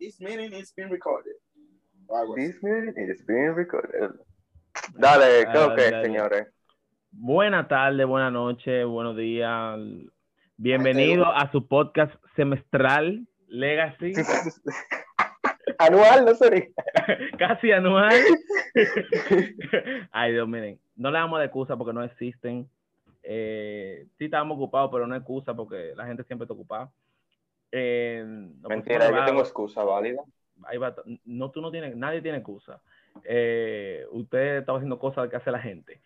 [0.00, 1.34] This meeting is being recorded.
[2.34, 4.12] This meeting is being recorded.
[4.98, 6.02] Dale, ¿qué es lo que Dale.
[6.02, 6.46] señores?
[7.12, 9.78] Buenas tardes, buenas noches, buenos días.
[10.56, 14.14] Bienvenido a su podcast semestral Legacy,
[15.78, 16.68] Anual, no sería.
[17.38, 18.14] casi anual.
[20.12, 22.70] Ay, Dios, miren, no le damos de excusa porque no existen.
[23.22, 26.90] Eh, sí estábamos ocupados, pero no excusa porque la gente siempre está ocupada.
[27.72, 30.22] Eh, nos Mentira, yo tengo excusa válida.
[30.64, 30.94] Ahí va,
[31.24, 32.80] no, tú no tienes, nadie tiene excusa.
[33.24, 36.00] Eh, usted estaba haciendo cosas que hace la gente.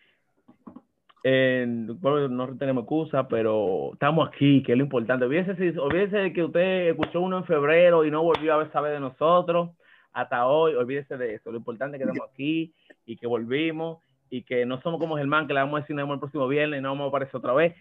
[1.23, 5.25] Eh, bueno, no tenemos excusa, pero estamos aquí, que es lo importante.
[5.25, 8.71] Olvídese, si, olvídese de que usted escuchó uno en febrero y no volvió a ver
[8.71, 9.71] saber de nosotros
[10.13, 10.75] hasta hoy.
[10.75, 11.51] Olvídese de eso.
[11.51, 12.73] Lo importante es que estamos aquí
[13.05, 16.03] y que volvimos y que no somos como Germán, que le vamos a decir nos
[16.03, 17.75] vemos el próximo viernes y no vamos a aparecer otra vez.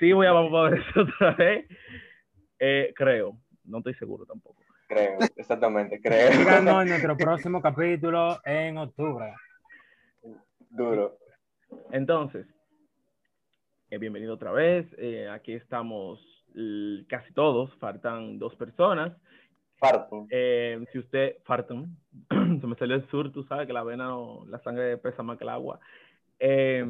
[0.00, 1.66] Sí, voy a vamos a aparecer otra vez.
[2.58, 4.62] Eh, creo, no estoy seguro tampoco.
[4.88, 6.32] Creo, exactamente, creo.
[6.32, 9.34] Síganos en nuestro próximo capítulo en octubre.
[10.70, 11.18] Duro.
[11.92, 12.46] Entonces,
[13.90, 14.86] eh, bienvenido otra vez.
[14.98, 16.20] Eh, aquí estamos
[17.08, 19.12] casi todos, faltan dos personas.
[19.76, 20.26] Farto.
[20.30, 21.96] Eh, si usted, faltan,
[22.60, 25.38] se me salió el sur, tú sabes que la vena, no- la sangre pesa más
[25.38, 25.78] que el agua.
[26.40, 26.84] Eh,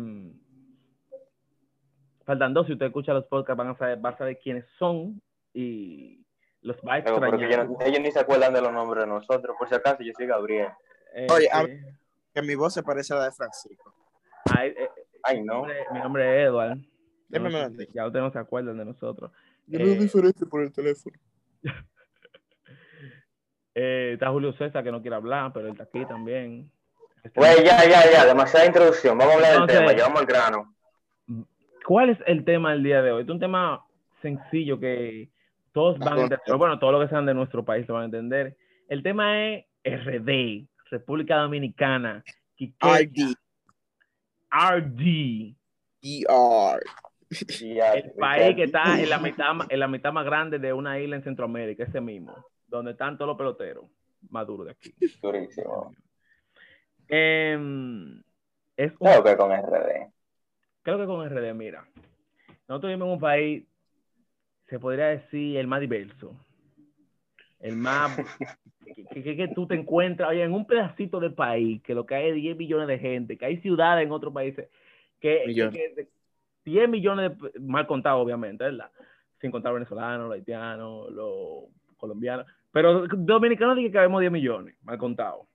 [2.25, 5.21] faltan dos, si usted escucha los podcasts van a saber, va a saber quiénes son
[5.53, 6.25] y
[6.63, 7.51] los va a porque extrañar.
[7.53, 9.57] ellos, no- ellos ni se acuerdan de los nombres de nosotros.
[9.59, 10.69] Por si acaso, yo soy Gabriel.
[11.15, 11.73] Eh, Oye, a- sí.
[12.35, 13.95] Que mi voz se parece a la de Francisco.
[14.57, 14.89] Ay, eh,
[15.23, 15.55] Ay, mi, no.
[15.55, 16.79] nombre, mi nombre es Edward.
[17.31, 17.49] No
[17.93, 19.31] ya ustedes no se acuerdan de nosotros.
[19.67, 21.17] Yo Eh, veo diferente por el teléfono.
[23.81, 26.69] Eh, está Julio César que no quiere hablar, pero él está aquí también.
[27.23, 28.27] Este- Güey, ya, ya, ya.
[28.27, 29.17] Demasiada introducción.
[29.17, 29.97] Vamos a hablar Entonces- del tema.
[29.97, 30.75] Llevamos al grano.
[31.87, 33.23] ¿Cuál es el tema del día de hoy?
[33.23, 33.85] Es un tema
[34.21, 35.31] sencillo que
[35.79, 36.41] todos van a entender.
[36.45, 38.57] pero Bueno, todos los que sean de nuestro país lo van a entender.
[38.89, 42.25] El tema es RD, República Dominicana.
[42.57, 43.37] Quiqueya, RD.
[44.51, 45.55] RD,
[46.03, 46.81] ER.
[47.31, 51.15] El país que está en la mitad, en la mitad más grande de una isla
[51.15, 52.35] en Centroamérica, ese mismo,
[52.67, 53.85] donde están todos los peloteros
[54.31, 54.93] más duros de aquí.
[55.23, 55.95] Durísimo.
[57.07, 58.21] Em,
[58.77, 60.11] es un Creo que con RD.
[60.83, 61.87] creo que con RD, mira,
[62.67, 63.65] nosotros vivimos en un país,
[64.69, 66.35] se podría decir, el más diverso,
[67.61, 68.17] el más,
[68.85, 72.15] que, que, que tú te encuentras, oye, en un pedacito de país, que lo que
[72.15, 74.69] hay es 10 millones de gente, que hay ciudades en otros países,
[75.21, 75.75] que, que, Millones.
[75.75, 76.09] que de-
[76.65, 78.91] 10 millones, de, mal contado, obviamente, ¿verdad?
[79.41, 81.65] Sin contar venezolanos, los haitianos, los
[81.97, 85.47] colombianos, pero dominicanos dije que habemos 10 millones, mal contado.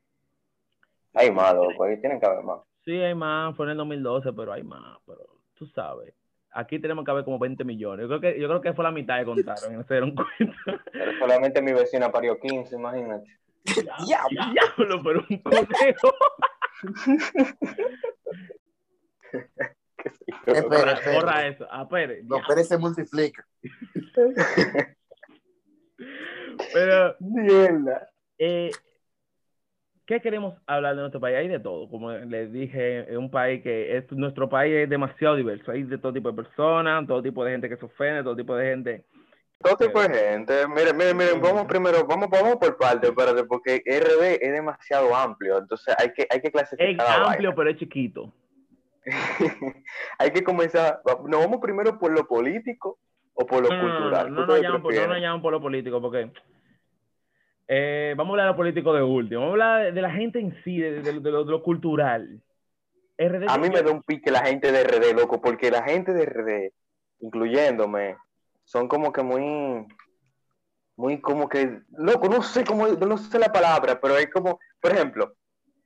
[1.14, 1.68] Ay, malo.
[1.78, 2.62] Pues tienen que haber más.
[2.84, 5.24] Sí, hay más, fue en el 2012, pero hay más, pero
[5.54, 6.14] tú sabes.
[6.56, 8.04] Aquí tenemos que haber como 20 millones.
[8.04, 10.16] Yo creo que, yo creo que fue la mitad que contaron y no se dieron
[10.16, 10.84] cuenta.
[10.92, 13.26] Pero solamente mi vecina parió 15, imagínate.
[14.06, 14.42] Diablo.
[14.52, 16.14] Diablo, pero un conejo.
[20.46, 21.48] Espera, Borra, espera.
[21.48, 21.68] eso.
[21.72, 22.24] Ah, espere.
[22.24, 22.48] Los ya.
[22.48, 23.46] Pérez se multiplican.
[26.74, 28.10] Pero, Mierda.
[28.38, 28.70] eh,
[30.06, 31.38] ¿qué queremos hablar de nuestro país?
[31.38, 31.90] Hay de todo.
[31.90, 35.72] Como les dije, es un país que es, nuestro país es demasiado diverso.
[35.72, 38.56] Hay de todo tipo de personas, todo tipo de gente que se ofende, todo tipo
[38.56, 39.06] de gente.
[39.60, 40.68] Todo tipo de gente.
[40.68, 45.58] Miren, miren, miren, vamos primero, vamos, vamos por partes, espérate, porque RD es demasiado amplio,
[45.58, 48.34] entonces hay que, hay que Es clasificar la amplio, pero es chiquito.
[50.20, 53.00] hay que comenzar, nos vamos primero por lo político
[53.34, 54.34] o por lo No, no, no, cultural.
[54.34, 56.32] no, no, ¿Qué nos ustedes llaman por, no nos llaman por lo político, porque
[57.68, 59.42] eh, vamos a hablar de lo político de último.
[59.42, 62.42] Vamos a hablar de, la gente en sí, de, de- de lo, de lo cultural.
[63.18, 66.14] RD, A mí me da un pique la gente de RD, loco, porque la gente
[66.14, 66.74] de RD,
[67.20, 68.18] incluyéndome,
[68.64, 69.86] son como que muy,
[70.96, 74.92] muy como que, loco, no sé cómo, no sé la palabra, pero es como, por
[74.92, 75.36] ejemplo,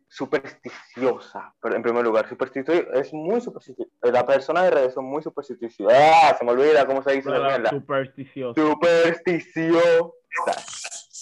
[0.07, 5.21] supersticiosa, pero en primer lugar, supersticiosa, es muy supersticiosa, las personas de RD son muy
[5.21, 8.53] supersticiosas, ah, se me olvida cómo se dice la mierda, supersticioso.
[8.61, 10.11] supersticiosa,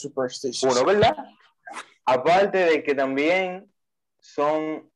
[0.10, 0.76] Superstitious.
[0.76, 1.16] uno, ¿verdad?
[2.06, 3.72] Aparte de que también
[4.20, 4.90] son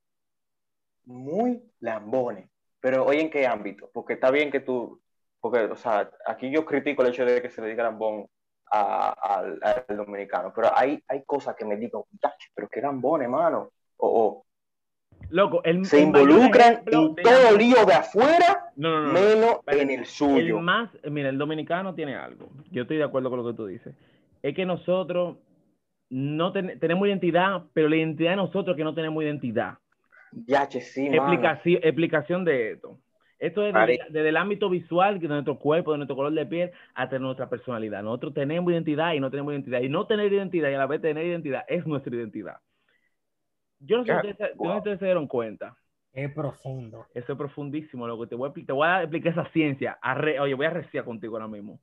[1.06, 2.50] muy lambones.
[2.80, 3.89] Pero oye, ¿en qué ámbito?
[3.94, 5.01] Porque está bien que tú,
[5.42, 8.25] porque, o sea, aquí yo critico el hecho de que se le diga lambón
[8.72, 13.24] a- al, al dominicano, pero hay, hay cosas que me digo, "Muchacho, pero qué lambón,
[13.24, 13.72] hermano.
[13.98, 14.45] O, o
[15.31, 19.07] Loco, el, se el involucran en de- todo lío de afuera, No, no, no.
[19.07, 19.13] no.
[19.13, 20.60] menos en el El suyo.
[20.60, 22.50] más, mira, el dominicano tiene algo.
[22.72, 23.94] Yo estoy de acuerdo con lo que tú dices.
[24.41, 25.38] Es que nosotros
[26.09, 29.77] no ten- tenemos identidad, pero la identidad de nosotros es que no tenemos identidad.
[30.47, 31.07] Ya, che, sí.
[31.07, 33.00] Explicación, explicación de esto.
[33.39, 36.71] Esto es desde, desde el ámbito visual, de nuestro cuerpo, de nuestro color de piel,
[36.94, 38.03] hasta nuestra personalidad.
[38.03, 39.81] Nosotros tenemos identidad y no tenemos identidad.
[39.81, 42.57] Y no tener identidad y a la vez tener identidad es nuestra identidad.
[43.80, 44.77] Yo no sé si ustedes, se- wow.
[44.77, 45.77] ustedes dieron cuenta.
[46.12, 47.06] Es profundo.
[47.13, 48.07] Eso es profundísimo.
[48.07, 49.97] Lo que te voy a, te voy a explicar esa ciencia.
[50.01, 51.80] Arre- Oye, voy a reciar contigo ahora mismo.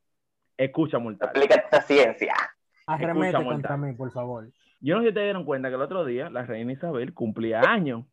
[0.56, 1.28] Escucha, mortal.
[1.28, 2.34] Explícate esta ciencia.
[2.86, 4.48] Arremete Escucha, contra mí, por favor.
[4.80, 7.60] Yo no sé si te dieron cuenta que el otro día la reina Isabel cumplía
[7.60, 8.04] años.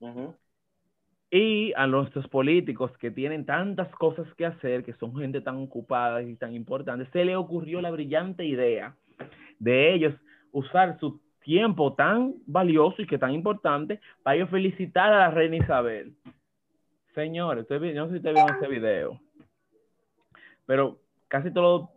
[0.00, 0.34] Ujú.
[1.30, 6.22] Y a nuestros políticos que tienen tantas cosas que hacer, que son gente tan ocupada
[6.22, 8.94] y tan importante, se le ocurrió la brillante idea
[9.58, 10.14] de ellos
[10.52, 15.56] usar su tiempo tan valioso y que tan importante para ellos felicitar a la reina
[15.56, 16.14] Isabel.
[17.14, 19.20] Señores, yo no sé si ustedes vieron ese video,
[20.66, 21.90] pero casi todos los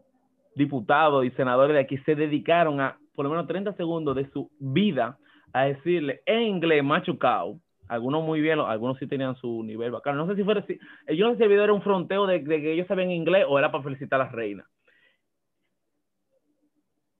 [0.55, 4.51] diputados y senadores de aquí se dedicaron a por lo menos 30 segundos de su
[4.59, 5.17] vida
[5.53, 7.59] a decirle en inglés machucado
[7.89, 10.17] algunos muy bien, algunos sí tenían su nivel bacano.
[10.25, 10.77] No sé si fuera si,
[11.15, 13.45] yo no sé si el video era un fronteo de, de que ellos sabían inglés
[13.47, 14.65] o era para felicitar a la reina.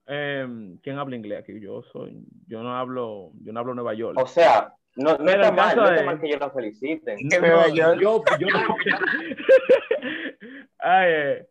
[0.06, 1.58] Em, ¿Quién habla inglés aquí?
[1.60, 2.16] Yo soy,
[2.46, 4.18] yo no hablo, yo no hablo Nueva York.
[4.20, 7.16] O sea, no, no está mal, no está es- mal que ellos la feliciten.
[7.28, 7.98] Que Nueva York.
[8.00, 8.46] Yo, yo
[10.78, 11.46] Ay, eh.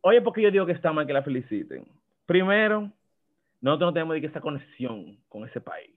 [0.00, 1.86] Oye, porque yo digo que está mal que la feliciten.
[2.26, 2.90] Primero,
[3.60, 5.90] nosotros no tenemos ni que esa conexión con ese país.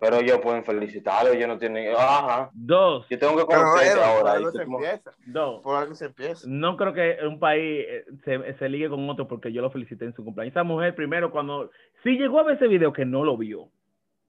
[0.00, 1.94] Pero ellos pueden felicitarlo, ellos no tienen.
[1.94, 2.48] Ajá.
[2.54, 4.32] Dos, Yo tengo que conocerte por ahora.
[4.32, 5.12] algo y tú se como- empieza.
[5.26, 5.62] dos.
[5.62, 6.46] Por algo se empieza.
[6.48, 10.06] No creo que un país eh, se, se ligue con otro porque yo lo felicité
[10.06, 10.52] en su cumpleaños.
[10.52, 11.70] Esa mujer, primero, cuando.
[12.02, 13.68] Sí llegó a ver ese video, que no lo vio.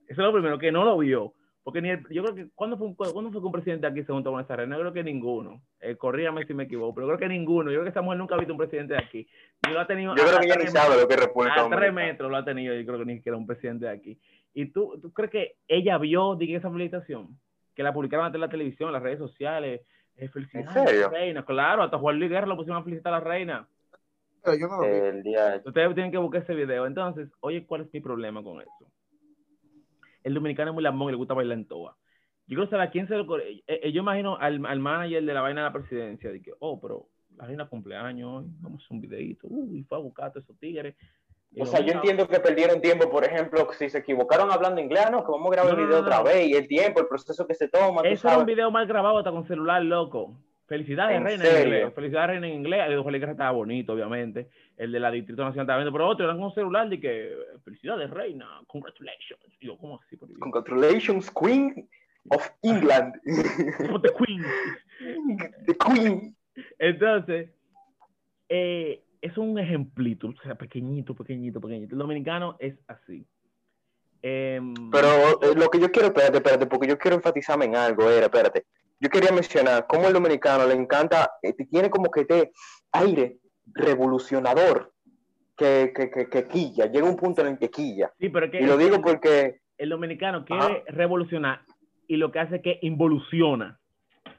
[0.07, 1.33] Eso es lo primero, que no lo vio.
[1.63, 2.48] Porque ni el- yo creo que.
[2.54, 4.75] ¿Cuándo fue, un- cuándo fue que un presidente aquí se juntó con esa reina?
[4.75, 5.62] Yo creo que ninguno.
[5.80, 7.71] Eh, corrígame si me equivoco, pero creo que ninguno.
[7.71, 9.27] Yo creo que esa mujer nunca ha visto un presidente de aquí.
[9.65, 10.13] Ni lo ha tenido.
[10.15, 12.44] Yo creo que ella ni sabe lo que es a República tres metros lo ha
[12.44, 14.19] tenido, yo creo que ni siquiera un presidente de aquí.
[14.54, 17.30] ¿Y tú, tú crees que ella vio diga, esa felicitación?
[17.74, 19.81] Que la publicaron ante la televisión, en las redes sociales.
[20.18, 21.07] Eh, felicidades ¿En serio?
[21.07, 21.45] a la reina.
[21.45, 23.68] Claro, hasta Juan Luis Guerra lo pusieron a felicitar a la reina.
[24.44, 24.89] Pero yo no lo vi.
[24.89, 25.62] El día.
[25.66, 26.86] Ustedes tienen que buscar ese video.
[26.86, 28.92] Entonces, oye, ¿cuál es mi problema con eso?
[30.23, 31.97] El dominicano es muy lambón y le gusta bailar en toa.
[32.45, 33.39] Yo quiero saber a quién se lo...
[33.39, 36.51] eh, eh, yo imagino al, al manager de la vaina de la presidencia, de que,
[36.59, 39.47] oh, pero la reina cumpleaños vamos a hacer un videito.
[39.47, 40.95] Uy, fue a buscar a esos tigres.
[41.59, 45.23] O sea, yo entiendo que perdieron tiempo, por ejemplo, si se equivocaron hablando inglés, no,
[45.23, 47.67] que vamos a grabar el video otra vez, y el tiempo, el proceso que se
[47.67, 50.35] toma, Eso era un video mal grabado hasta con celular, loco.
[50.73, 51.93] Felicidades, ¿En Reina, en inglés.
[51.93, 52.81] Felicidades, Reina, en inglés.
[52.87, 54.49] El de estaba bonito, obviamente.
[54.75, 57.31] El de la Distrito Nacional estaba viendo, pero otro era con un celular de que,
[57.63, 59.39] felicidades, Reina, congratulations.
[59.59, 60.17] Y yo, ¿cómo así?
[60.17, 60.39] Por Dios?
[60.39, 61.87] Congratulations, Queen
[62.29, 63.13] of England.
[63.23, 64.43] The Queen.
[65.67, 66.35] The Queen.
[66.79, 67.51] Entonces,
[68.49, 71.93] eh, es un ejemplito, o sea, pequeñito, pequeñito, pequeñito.
[71.93, 73.27] El dominicano es así.
[74.25, 75.07] Em, Pero
[75.41, 78.65] eh, lo que yo quiero, espérate, espérate, porque yo quiero enfatizarme en algo, era, espérate.
[78.97, 82.53] Yo quería mencionar cómo el dominicano le encanta, eh, tiene como que este
[82.93, 84.93] aire revolucionador
[85.57, 88.13] que, que, que, que quilla, llega un punto en el que quilla.
[88.17, 91.61] sí, pero que Y lo digo el, porque, el dominicano quiere revolucionar
[92.07, 93.77] y lo que hace es que involuciona.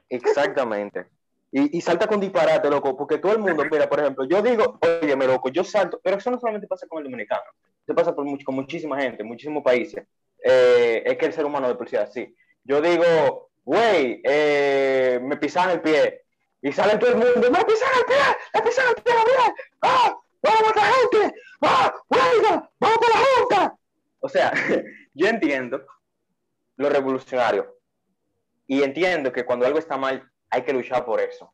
[0.09, 1.05] exactamente.
[1.51, 4.79] Y, y salta con disparate, loco, porque todo el mundo, mira, por ejemplo, yo digo,
[4.81, 7.43] oye, me loco, yo salto, pero eso no solamente pasa con el dominicano,
[7.85, 10.03] eso pasa por much- con muchísima gente, muchísimos países.
[10.43, 12.35] Eh, es que el ser humano de por sí así.
[12.63, 16.23] Yo digo, güey, eh, me pisan el pie,
[16.61, 18.15] y sale todo el mundo, me pisan el pie,
[18.53, 20.17] me pisan el pie, Gabriel, ¡ah!
[20.41, 21.35] ¡Vamos a matar gente!
[21.61, 21.93] ¡Ah!
[22.09, 22.71] ¡Huelga!
[22.79, 23.77] ¡Vamos para la junta!
[24.19, 24.51] O sea,
[25.13, 25.85] yo entiendo
[26.77, 27.75] lo revolucionario,
[28.67, 31.53] y entiendo que cuando algo está mal, hay que luchar por eso.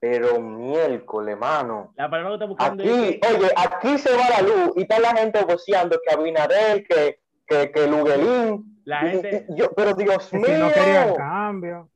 [0.00, 1.92] Pero miércoles, mano.
[1.96, 4.98] La palabra que está buscando Aquí, es oye, aquí se va la luz y está
[4.98, 8.80] la gente voceando que Abinader, que, que, que Luguelín.
[8.84, 10.44] La Y- gente- y- yo, pero Dios mío.
[10.46, 11.90] si no querían cambio.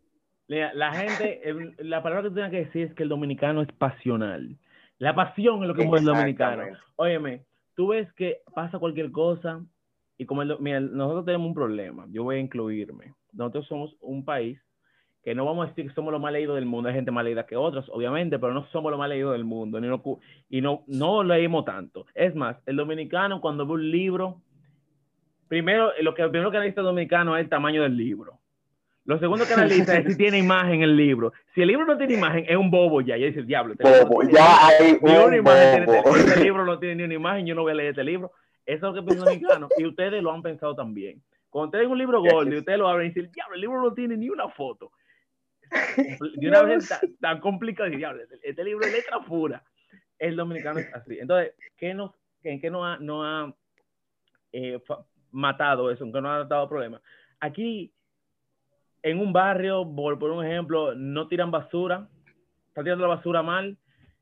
[0.49, 1.41] Mira, la gente,
[1.79, 4.59] la palabra que tú tienes que decir es que el dominicano es pasional.
[4.99, 6.65] La pasión es lo que mueve el dominicano.
[6.97, 7.45] Óyeme,
[7.75, 9.65] tú ves que pasa cualquier cosa
[10.19, 13.15] y como el, mira, nosotros tenemos un problema, yo voy a incluirme.
[13.33, 14.61] Nosotros somos un país
[15.25, 17.25] que no vamos a decir que somos los más leídos del mundo, hay gente más
[17.25, 20.03] leída que otros, obviamente, pero no somos los más leídos del mundo, ni no,
[20.51, 22.07] y no, no leímos tanto.
[22.15, 24.43] Es más, el dominicano cuando ve un libro,
[25.49, 28.39] primero, lo que primero que analiza el dominicano es el tamaño del libro.
[29.07, 31.33] Lo segundo que analiza es si tiene imagen el libro.
[31.55, 33.17] Si el libro no tiene imagen, es un bobo ya.
[33.17, 33.75] Ya dice, diablo.
[33.75, 36.17] este no Bobo, ya hay ni una un imagen tiene este, bobo.
[36.17, 38.33] este libro no tiene ni una imagen, yo no voy a leer este libro.
[38.67, 39.69] Eso es lo que piensa el dominicano.
[39.79, 41.23] Y ustedes lo han pensado también.
[41.49, 43.81] Cuando ustedes un libro Ya gordo y ustedes lo abren y dicen, diablo, el libro
[43.81, 44.91] no tiene ni una foto.
[46.37, 49.63] De una vez tan, tan complicado, y, diablo, este- este libro es letra pura.
[50.19, 51.19] El dominicano es así.
[51.19, 52.13] Entonces, ¿qué nos,
[52.43, 53.55] ¿en qué no ha, no ha
[54.53, 54.81] eh,
[55.31, 56.05] matado eso?
[56.05, 57.03] ¿En qué no ha dado problemas?
[57.41, 57.93] Aquí
[59.03, 62.09] en un barrio, por, por un ejemplo, no tiran basura,
[62.69, 63.77] está tirando la basura mal,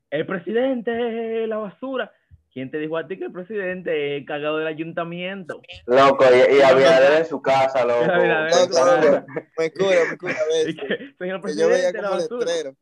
[0.09, 2.11] el presidente, la basura.
[2.53, 5.61] ¿Quién te dijo a ti que el presidente es cagado del ayuntamiento?
[5.87, 8.03] Loco, y, y Abinader en su casa, loco.
[8.11, 9.25] Abinader
[9.57, 10.75] me cura, me cura a veces.
[10.79, 12.75] que, señor Que yo veía presidente, como el letrero.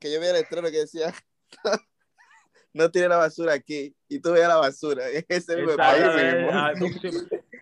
[0.00, 1.12] Que yo veía el letrero que decía,
[2.72, 3.94] no tire la basura aquí.
[4.08, 5.04] Y tú veías la basura.
[5.28, 6.04] Ese país.
[6.52, 7.10] Ah, sí, sí.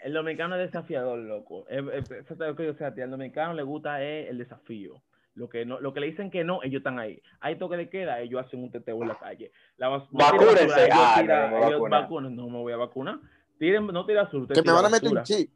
[0.03, 1.67] El dominicano es desafiador, loco.
[1.69, 3.01] Es- es- Eso es lo que yo sé a ti.
[3.03, 5.03] Al dominicano le gusta es el desafío.
[5.37, 7.21] Lo que, no, lo que le dicen que no, ellos están ahí.
[7.41, 9.51] Hay toque de queda, ellos hacen un teteo en la calle.
[9.79, 12.03] La bas- no ellos Ah, tira- no, me voy a ellos vacunar.
[12.03, 12.37] vacunan.
[12.37, 13.19] No me voy a vacunar.
[13.59, 15.51] Tiren, no tira usted Que me van a meter un chip.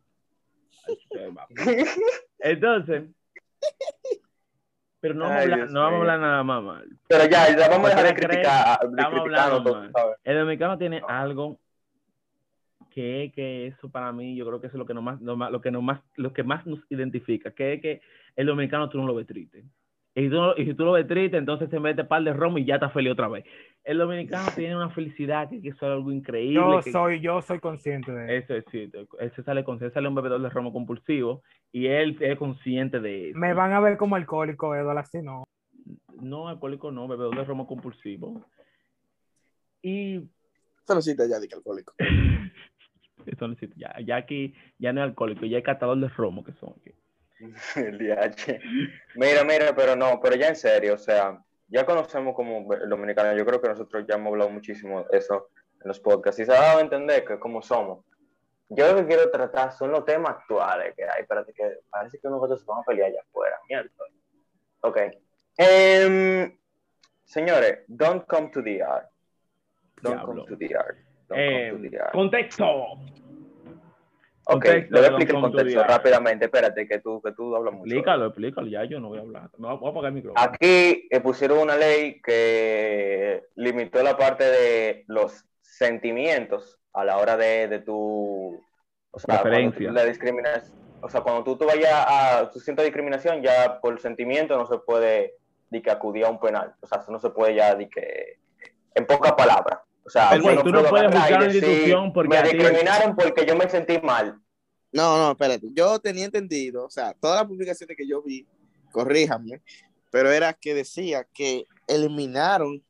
[2.39, 3.05] Entonces,
[5.01, 6.89] pero no vamos, a Ay, hablar, no vamos a hablar nada más mal.
[7.09, 9.91] Pero ya, ya vamos a dejar de criticar, de Estamos hablando.
[10.25, 11.59] El dominicano tiene algo
[12.91, 15.21] que es que eso para mí, yo creo que eso es lo que no más,
[15.21, 18.01] lo más- lo que no más, lo que más nos identifica, que es que
[18.39, 19.65] el dominicano tú no lo ves triste.
[20.15, 22.65] Y, tú y si tú lo ves triste, entonces se mete par de romo y
[22.65, 23.45] ya está feliz otra vez.
[23.83, 26.55] El dominicano tiene una felicidad que, que eso es algo increíble.
[26.55, 28.55] Yo que- soy, yo soy consciente de eso.
[28.55, 29.17] Eso es cierto.
[29.19, 31.43] Él se sale con él sale un bebedor de romo compulsivo
[31.73, 33.39] y él es consciente de eso.
[33.39, 35.43] Me van a ver como alcohólico, Eduardo, así no.
[36.21, 38.45] No, alcohólico no, bebedor de romo compulsivo.
[39.83, 41.93] Y Eso no existe ya, de que alcohólico.
[43.27, 43.75] eso no existe.
[43.79, 46.75] Ya, ya aquí ya no es alcohólico, ya es catador de romo que son.
[47.77, 48.61] El DH.
[49.15, 53.37] Mira, mira, pero no, pero ya en serio, o sea, ya conocemos como el dominicano,
[53.37, 55.51] yo creo que nosotros ya hemos hablado muchísimo de eso
[55.83, 58.05] en los podcasts y se ha dado a entender que como somos.
[58.71, 62.29] Yo lo que quiero tratar son los temas actuales que hay, espérate que parece que
[62.29, 63.91] nosotros vamos a pelear allá afuera, mierda.
[64.81, 64.99] Ok.
[65.57, 66.59] Em,
[67.25, 69.09] señores, don't come to the art.
[70.03, 70.45] Don't Diablo.
[70.45, 70.97] come to the art.
[71.29, 72.13] Don't Eh, come to the art.
[72.13, 72.99] contexto.
[74.51, 77.75] Ok, contexto, le voy a explicar el contexto rápidamente, espérate, que tú, que tú hablas
[77.75, 77.85] mucho.
[77.85, 79.51] Explícalo, explícalo, ya yo no voy a hablar.
[79.59, 80.43] Me voy a apagar el micrófono.
[80.43, 87.37] Aquí eh, pusieron una ley que limitó la parte de los sentimientos a la hora
[87.37, 88.59] de, de tu
[89.11, 89.93] o sea, Preferencia.
[89.93, 94.57] la discriminación, o sea, cuando tú, tú vayas a tú sientas discriminación ya por sentimiento
[94.57, 95.35] no se puede
[95.69, 98.39] di que acudir a un penal, o sea, eso no se puede ya di que
[98.95, 99.81] en pocas palabras.
[100.09, 103.15] O sea, Pero yo tú no puedes juzgar una decir, institución porque me ti- discriminaron
[103.15, 104.41] porque yo me sentí mal.
[104.91, 105.67] No, no, espérate.
[105.75, 108.47] Yo tenía entendido, o sea, todas las publicaciones que yo vi,
[108.91, 109.61] corríjame,
[110.11, 112.83] pero era que decía que eliminaron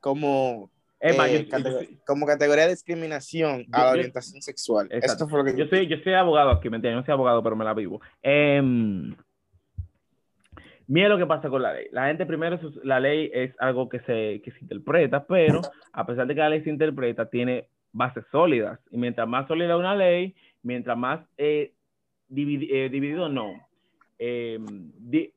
[0.00, 0.70] como,
[1.16, 4.86] más, eh, yo- catego- yo- como categoría de discriminación Yo- a la yo- orientación sexual.
[4.90, 5.12] Exacto.
[5.12, 6.96] Esto fue lo que yo soy, yo soy abogado aquí, ¿me entiendes?
[6.96, 8.00] Yo no soy abogado, pero me la vivo.
[8.22, 9.14] Em,
[10.90, 11.86] mira lo que pasa con la ley.
[11.92, 16.26] La gente primero, la ley es algo que se, que se interpreta, pero a pesar
[16.26, 18.78] de que la ley se interpreta, tiene bases sólidas.
[18.90, 21.72] Y mientras más sólida una ley, mientras más eh,
[22.28, 23.52] dividi- eh, dividido, no.
[24.18, 25.32] Em, di-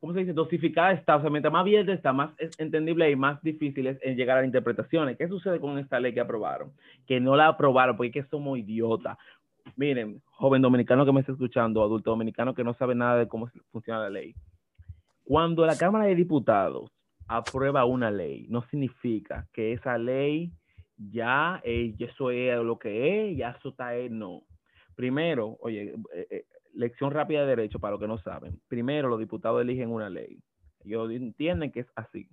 [0.00, 0.34] ¿Cómo se dice?
[0.34, 3.98] Dosificada está, o sea, mientras más abierta está, más es entendible y más difícil es
[4.02, 5.16] en llegar a interpretaciones.
[5.16, 6.72] ¿Qué sucede con esta ley que aprobaron?
[7.06, 9.16] Que no la aprobaron porque es que somos idiotas.
[9.76, 13.48] Miren, joven dominicano que me está escuchando, adulto dominicano que no sabe nada de cómo
[13.72, 14.34] funciona la ley.
[15.24, 16.90] Cuando la Cámara de Diputados
[17.26, 20.52] aprueba una ley, no significa que esa ley
[20.96, 24.42] ya, eh, eso es lo que es, ya eso está, eh, no.
[24.94, 28.60] Primero, oye, eh, eh, lección rápida de derecho para los que no saben.
[28.68, 30.38] Primero, los diputados eligen una ley.
[30.84, 32.28] Ellos entienden que es así.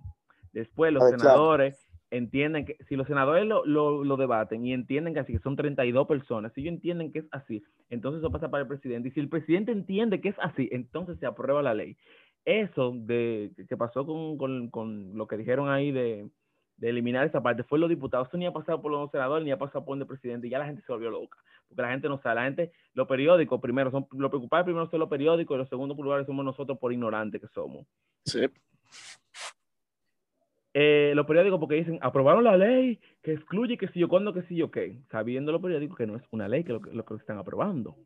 [0.52, 1.30] Después, los A ver, claro.
[1.30, 5.38] senadores entienden que, si los senadores lo, lo, lo debaten y entienden que así, que
[5.38, 9.08] son 32 personas, si ellos entienden que es así, entonces eso pasa para el presidente.
[9.08, 11.96] Y si el presidente entiende que es así, entonces se aprueba la ley.
[12.44, 16.28] Eso de que pasó con, con, con lo que dijeron ahí de,
[16.76, 18.28] de eliminar esa parte fue los diputados.
[18.28, 20.48] Eso ni ha pasado por los senadores, ni ha pasado por el presidente.
[20.48, 21.38] Y ya la gente se volvió loca.
[21.68, 22.34] Porque la gente no sabe.
[22.34, 25.96] La gente, los periódicos, primero, son, lo preocupado primero son los periódicos y los segundos
[25.96, 27.86] lugares somos nosotros por ignorantes que somos.
[28.24, 28.48] Sí.
[30.74, 34.42] Eh, los periódicos porque dicen, aprobaron la ley que excluye que si yo cuándo, que
[34.42, 34.98] si yo qué.
[35.10, 37.96] Sabiendo los periódicos que no es una ley que lo, que lo que están aprobando.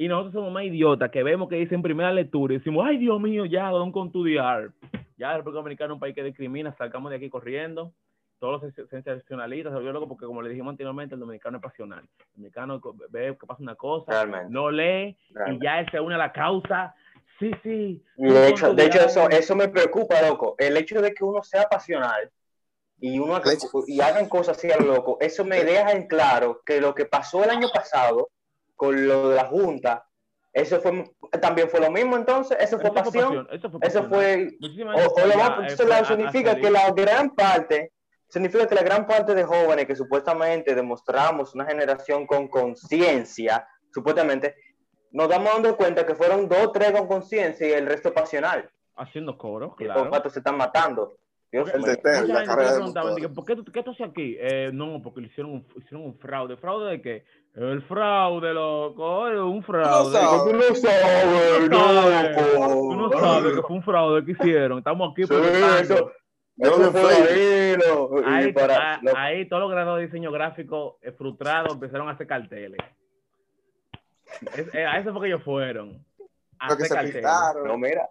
[0.00, 3.20] Y nosotros somos más idiotas que vemos que dicen primera lectura y decimos, ay Dios
[3.20, 4.70] mío, ya, don con tu diar.
[5.18, 7.92] Ya, el República Dominicana es un país que discrimina, salgamos de aquí corriendo.
[8.38, 11.98] Todos los sensacionalistas se loco porque, como le dijimos anteriormente, el dominicano es pasional.
[12.18, 12.80] El dominicano
[13.10, 14.46] ve que pasa una cosa, Realmente.
[14.50, 15.62] no lee Realmente.
[15.62, 16.94] y ya él se une a la causa.
[17.38, 18.02] Sí, sí.
[18.16, 20.54] Y de hecho, de hecho eso, eso me preocupa, loco.
[20.56, 22.30] El hecho de que uno sea pasional
[22.98, 23.38] y uno
[23.86, 27.04] y hagan cosas así a lo loco, eso me deja en claro que lo que
[27.04, 28.30] pasó el año pasado
[28.80, 30.06] con lo de la Junta,
[30.54, 31.04] eso fue
[31.38, 35.22] también fue lo mismo entonces, eso fue Eso fue pasión, eso fue eso fue o,
[35.22, 37.92] o lo eh, entonces la- significa que la gran parte
[38.26, 44.54] significa que la gran parte de jóvenes que supuestamente demostramos una generación con conciencia, supuestamente
[45.12, 48.70] nos damos dando cuenta que fueron dos, tres con conciencia y el resto pasional.
[48.96, 50.00] Haciendo coro, Y claro.
[50.00, 51.16] estos patos se están matando.
[51.52, 54.36] Dios la gente ¿por qué tú, qué tú haces aquí?
[54.38, 56.56] Eh, no, porque le hicieron un, hicieron un fraude.
[56.56, 57.24] ¿Fraude de qué?
[57.54, 60.18] El fraude, loco, es un fraude.
[60.44, 62.88] Tú no sabes, Tú no sabes, loco.
[62.90, 64.78] Tú no sabes que fue un fraude que hicieron.
[64.78, 66.12] Estamos aquí Sí, eso,
[66.56, 70.30] eso fue ahí, lo- y Ahí, para- a- lo- ahí todos los graduados de diseño
[70.30, 72.78] gráfico eh, frustrados empezaron a hacer carteles.
[74.54, 76.04] Es- eh, a eso fue que ellos fueron.
[76.60, 77.14] A hacer se carteles.
[77.16, 77.66] pintaron.
[77.66, 78.08] no, mira.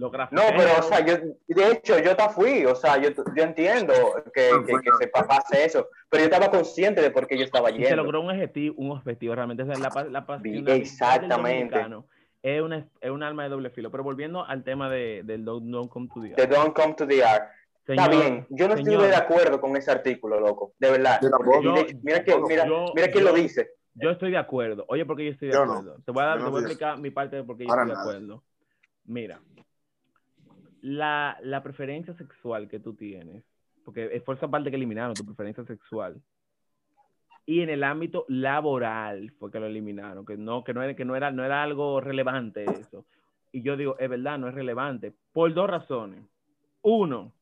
[0.00, 1.14] Los No, pero, o sea, yo,
[1.46, 3.92] de hecho, yo te fui, o sea, yo, yo entiendo
[4.32, 7.44] que, que, que se pa- pase eso, pero yo estaba consciente de por qué yo
[7.44, 8.02] estaba y se yendo.
[8.02, 9.62] logró un objetivo, un objetivo realmente.
[9.62, 11.78] Esa es la, la pasionalidad Exactamente.
[12.42, 13.90] Es una, es un arma de doble filo.
[13.90, 16.50] Pero volviendo al tema de, del Don't, Don't Come to the The Art.
[16.52, 17.50] Don't Come to the Art.
[17.86, 21.20] Está bien, yo no señor, estoy de acuerdo con ese artículo, loco, de verdad.
[21.60, 23.70] Yo de- mira que, mira, Yo- mira quién yo- lo dice.
[23.94, 24.84] Yo estoy de acuerdo.
[24.88, 25.72] Oye, porque yo estoy de Yo no.
[25.72, 25.96] acuerdo.
[26.06, 27.86] Te voy a, dar, te voy a explicar mi parte de por qué yo estoy
[27.88, 28.00] de nada.
[28.02, 28.44] acuerdo.
[29.04, 29.40] Mira,
[30.82, 33.42] la, la preferencia sexual que tú tienes,
[33.84, 36.20] porque fue esa parte que eliminaron, tu preferencia sexual,
[37.46, 41.04] y en el ámbito laboral fue que lo eliminaron, que no, que no era, que
[41.04, 43.04] no era, no era algo relevante eso.
[43.50, 46.22] Y yo digo, es verdad, no es relevante, por dos razones.
[46.82, 47.32] Uno,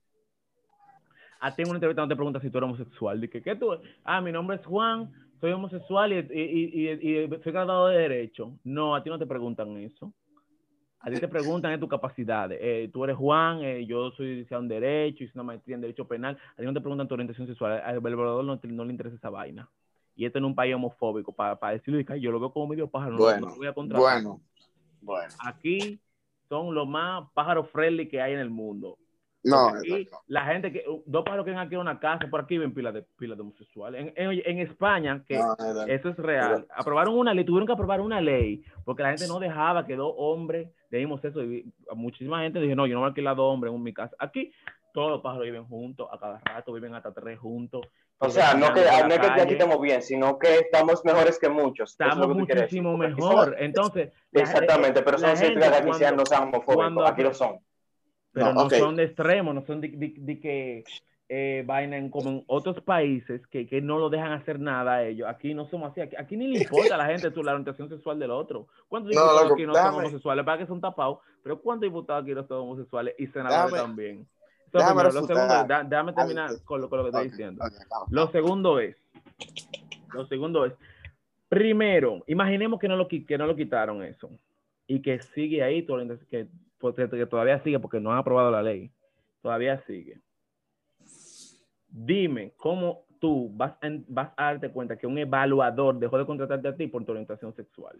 [1.41, 3.21] a ti en una entrevista no te preguntan si tú eres homosexual.
[3.21, 3.77] Dice, ¿qué tú?
[4.03, 8.59] Ah, mi nombre es Juan, soy homosexual y, y, y, y soy graduado de Derecho.
[8.65, 10.13] No, a ti no te preguntan eso.
[11.01, 12.51] A ti te preguntan es tu capacidad.
[12.53, 16.09] Eh, tú eres Juan, eh, yo soy licenciado en Derecho, hice una maestría en Derecho
[16.09, 16.37] Penal.
[16.55, 17.81] A ti no te preguntan tu orientación sexual.
[17.85, 19.69] Al evaluador no, no le interesa esa vaina.
[20.17, 23.17] Y esto en un país homofóbico, para decirlo, "Ay, yo lo veo como medio pájaro,
[23.17, 24.23] no, no voy a contratar".
[24.23, 24.41] bueno,
[25.01, 25.35] bueno.
[25.45, 26.01] Aquí
[26.49, 28.99] son los más pájaros friendly que hay en el mundo.
[29.49, 32.75] No, aquí, la gente que, dos pájaros que ven aquí una casa, por aquí ven
[32.75, 34.13] pilas de, pilas de homosexuales.
[34.15, 38.01] En, en, en España, que No, eso es real, aprobaron una ley, tuvieron que aprobar
[38.01, 42.43] una ley, porque la gente no dejaba que dos hombres de mismo sexo, y muchísima
[42.43, 44.15] gente dijo, no, yo no voy a alquilar dos hombres en mi casa.
[44.19, 44.53] Aquí,
[44.93, 47.87] todos los pájaros viven juntos, a cada rato viven hasta tres juntos.
[48.21, 51.49] O sea, no, que, no es que aquí estamos bien, sino que estamos mejores que
[51.49, 51.91] muchos.
[51.91, 53.55] Es Estamos muchísimo mejor.
[53.61, 57.61] Entonces, Exactamente, pero son gente científicas que aquí sean no sean homofóbicos, aquí lo son.
[58.39, 60.85] Pero No, son de extremo, no son de, de- de que
[61.31, 65.29] eh, vaina como en otros países que, que no lo dejan hacer nada a ellos.
[65.29, 67.89] Aquí no somos así, aquí, aquí ni le importa a la gente tu, la orientación
[67.91, 68.67] sexual del otro.
[68.89, 70.45] ¿Cuántos No, diputados loco, aquí no son homosexuales?
[70.47, 74.27] Para que son tapados, pero ¿cuántos diputados aquí no son homosexuales y senadores también?
[74.69, 75.13] Eso déjame primero.
[75.13, 75.37] Lo refutar.
[75.37, 77.65] segundo, da- déjame terminar con lo, con lo que estoy diciendo.
[78.11, 78.97] Lo segundo es,
[80.15, 80.73] lo segundo es,
[81.49, 84.31] primero, imaginemos que no lo, que no lo quitaron eso
[84.87, 85.95] y que sigue ahí, tu
[86.31, 86.47] que,
[86.79, 88.91] porque- que todavía sigue porque no han aprobado la ley,
[89.43, 90.21] todavía sigue.
[91.89, 96.69] Dime, ¿cómo tú vas a, vas a darte cuenta que un evaluador dejó de contratarte
[96.69, 97.99] a ti por tu orientación sexual?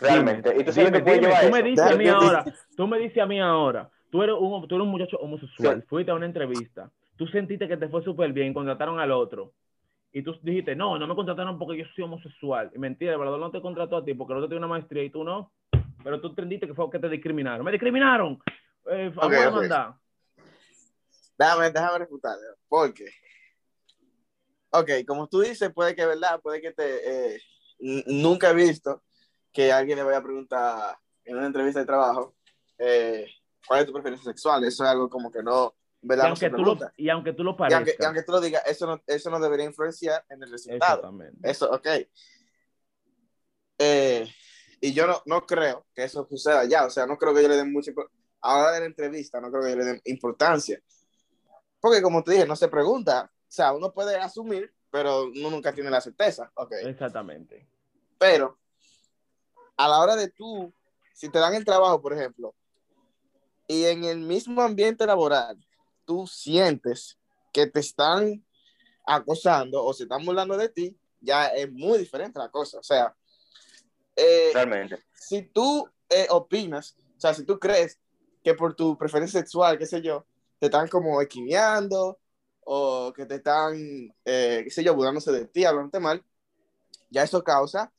[0.00, 0.50] Realmente.
[0.50, 2.44] Dime, y tú sabes dime, que puede dime, llevar tú me dices a mí ahora,
[2.76, 5.86] tú me dices a mí ahora, tú eres un, tú eres un muchacho homosexual, Sí.
[5.88, 9.52] fuiste a una entrevista, tú sentiste que te fue súper bien, contrataron al otro,
[10.16, 12.70] y tú dijiste, no, no me contrataron porque yo soy homosexual.
[12.72, 15.02] Y mentira, el evaluador no te contrató a ti porque el otro tiene una maestría
[15.02, 15.52] y tú no,
[16.04, 17.64] pero tú entendiste que fue que te discriminaron.
[17.64, 18.40] ¡Me discriminaron!
[18.92, 19.32] Eh, a ok.
[19.32, 19.94] demandar.
[21.36, 22.36] Déjame, déjame refutar,
[22.68, 23.06] porque,
[24.70, 27.40] ok, como tú dices, puede que verdad, puede que te, eh,
[28.06, 29.02] nunca he visto
[29.52, 32.36] que alguien le vaya a preguntar en una entrevista de trabajo,
[32.78, 33.26] eh,
[33.66, 34.62] ¿cuál es tu preferencia sexual?
[34.62, 35.74] Eso es algo como que no,
[36.04, 36.24] en Y ¿verdad?
[36.24, 38.62] No aunque, tú lo, y aunque tú lo Y aunque, y aunque tú lo digas,
[38.66, 40.96] eso no, eso no debería influenciar en el resultado.
[40.96, 41.50] Exactamente.
[41.50, 41.86] Eso, ok.
[43.78, 44.28] Eh,
[44.80, 47.48] y yo no, no creo que eso suceda ya, o sea, no creo que yo
[47.48, 49.84] le den mucha impor- a la hora de la entrevista, no creo que yo le
[49.84, 50.80] den importancia.
[51.80, 55.72] Porque como te dije, no se pregunta, o sea, uno puede asumir, pero uno nunca
[55.72, 56.72] tiene la certeza, ok.
[56.82, 57.66] Exactamente.
[58.18, 58.58] Pero
[59.76, 60.72] a la hora de tú,
[61.12, 62.54] si te dan el trabajo, por ejemplo,
[63.66, 65.58] y en el mismo ambiente laboral,
[66.04, 67.18] tú sientes
[67.52, 68.44] que te están
[69.06, 72.78] acosando o se están burlando de ti, ya es muy diferente la cosa.
[72.78, 73.14] O sea,
[74.16, 74.98] eh, Realmente.
[75.14, 77.98] si tú eh, opinas, o sea, si tú crees
[78.42, 80.26] que por tu preferencia sexual, qué sé yo,
[80.58, 82.18] te están como esquineando
[82.64, 83.74] o que te están,
[84.24, 86.24] eh, qué sé yo, burlándose de ti, hablándote mal,
[87.10, 87.92] ya eso causa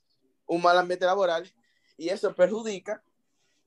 [0.47, 1.51] un mal ambiente laboral
[1.97, 3.03] y eso perjudica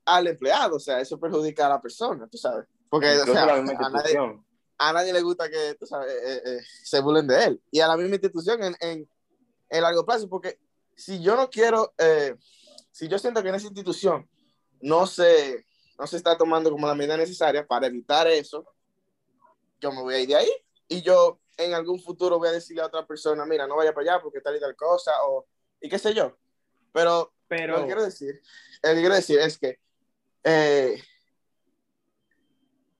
[0.04, 2.66] al empleado, o sea, eso perjudica a la persona, tú sabes.
[2.88, 4.18] Porque o Incluso sea, la misma a, nadie,
[4.78, 7.62] a nadie le gusta que, tú sabes, eh, eh, se burlen de él.
[7.70, 9.08] Y a la misma institución en, en,
[9.68, 10.58] en largo plazo, porque
[10.96, 12.34] si yo no quiero, eh,
[12.90, 14.28] si yo siento que en esa institución
[14.80, 15.64] no se,
[15.98, 18.64] no se está tomando como la medida necesaria para evitar eso,
[19.80, 20.50] yo me voy a ir de ahí
[20.88, 24.14] y yo en algún futuro voy a decirle a otra persona, mira, no vaya para
[24.14, 25.46] allá porque tal y tal cosa, o
[25.80, 26.36] y qué sé yo.
[26.92, 28.40] Pero, Pero, lo que quiero decir,
[28.82, 29.78] lo que quiero decir es que
[30.44, 31.02] eh,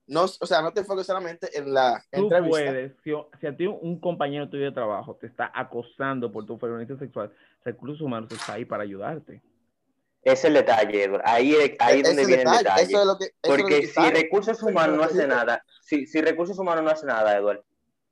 [0.09, 2.51] no, o sea, no te enfoques solamente en la tú entrevista.
[2.51, 6.59] puedes, si, si a ti un compañero tuyo de trabajo te está acosando por tu
[6.59, 7.31] preferencia sexual,
[7.65, 9.43] Recursos Humanos está ahí para ayudarte.
[10.23, 11.23] Ese es el detalle, Edward.
[11.25, 12.83] Ahí es, ahí es donde viene el detalle.
[12.83, 15.65] Eso es lo que, eso es lo Porque que si recursos humanos no hace nada,
[15.81, 17.63] si, si recursos humanos no hace nada, Edward,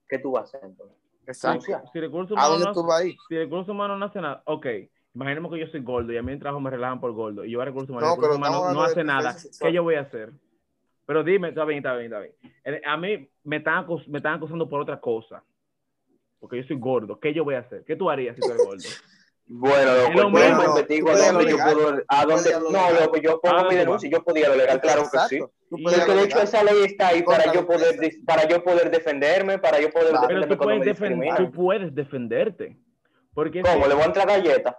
[0.09, 0.97] ¿qué tú vas a hacer entonces?
[1.27, 1.65] Exacto.
[1.67, 1.93] Denunciar.
[1.93, 3.17] Si Recursos ¿A Humanos, dónde no, tú vas ahí?
[3.29, 4.67] si Recursos Humanos no hace nada, ok,
[5.15, 7.51] imaginemos que yo soy gordo y a mí en trabajo me relajan por gordo y
[7.51, 9.37] yo a Recursos Humanos, No, Recursos Humanos no hace nada.
[9.61, 10.31] ¿qué yo voy a hacer?
[11.07, 12.35] Pero dime, está bien, está bien, está bien.
[12.65, 15.43] Eh, A mí me están, me están acosando por otra cosa,
[16.41, 17.85] porque yo soy gordo, ¿qué yo voy a hacer?
[17.85, 18.89] ¿Qué tú harías si tú eres gordo?
[19.49, 23.17] Bueno, lo me investigo Tú a dónde lo yo puedo, a Tú dónde, no, loco,
[23.19, 25.37] yo pongo Ah, mi tú denuncia, yo podía lo legal, claro que sí.
[25.37, 25.53] Exacto.
[25.71, 28.65] Tú Y- puedes Porque de hecho esa ley está ahí para yo poder, para yo
[28.65, 30.27] poder defenderme, para yo poder Claro.
[30.27, 31.37] Pero defenderme tú cuando puedes, me defen- discriminan.
[31.37, 32.77] tú puedes defenderte.
[33.35, 33.83] Porque ¿Cómo?
[33.83, 34.77] que- ¿Le voy a entrar galleta?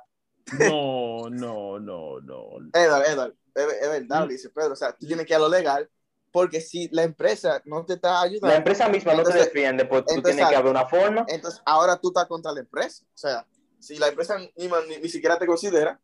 [0.60, 2.50] No, no, no, no.
[2.74, 4.74] Edward, Edward, es, verdad, lo dice Pedro.
[4.74, 5.90] O sea, tú tienes que ir a lo legal,
[6.38, 9.86] porque si la empresa no te está ayudando, La empresa misma no te Entonces- defiende,
[9.86, 11.26] pues tú entonces, tienes que haber una forma.
[11.28, 13.04] entonces ahora tú estás contra la empresa.
[13.08, 13.43] O sea,
[13.80, 16.00] si la empresa ni, ni- ni siquiera te considera,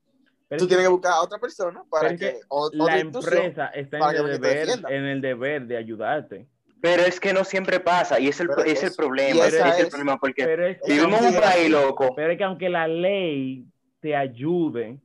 [0.48, 2.98] Pero tú es tienes que buscar a otra persona para es que, que o- la
[2.98, 6.48] empresa está en el, deber, en el deber de ayudarte.
[6.82, 9.78] Pero es que no siempre pasa, y es el, Pero es el problema, es, esa
[9.78, 12.14] el es- problema, porque Pero es, que, vivimos un aunque- país, loco.
[12.16, 13.66] pero es que aunque la ley
[14.02, 15.00] te ayude,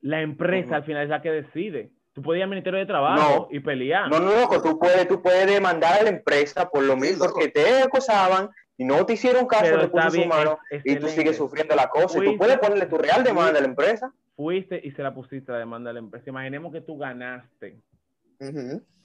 [0.00, 0.74] la empresa Ujú.
[0.74, 1.92] al final es la que decide.
[2.18, 3.56] Tú puedes ir al Ministerio de Trabajo No.
[3.56, 4.10] y pelear.
[4.10, 7.46] No, no, loco, tú puedes, tú puedes demandar a la empresa por lo mismo, porque
[7.46, 11.36] te acosaban y no te hicieron caso Pero de recursos bien, humanos y tú sigues
[11.36, 12.18] sufriendo la cosa.
[12.18, 14.12] Y tú puedes ponerle tu real demanda a la empresa.
[14.34, 16.28] Fuiste y se la pusiste la demanda a la empresa.
[16.28, 17.76] Imaginemos que tú ganaste.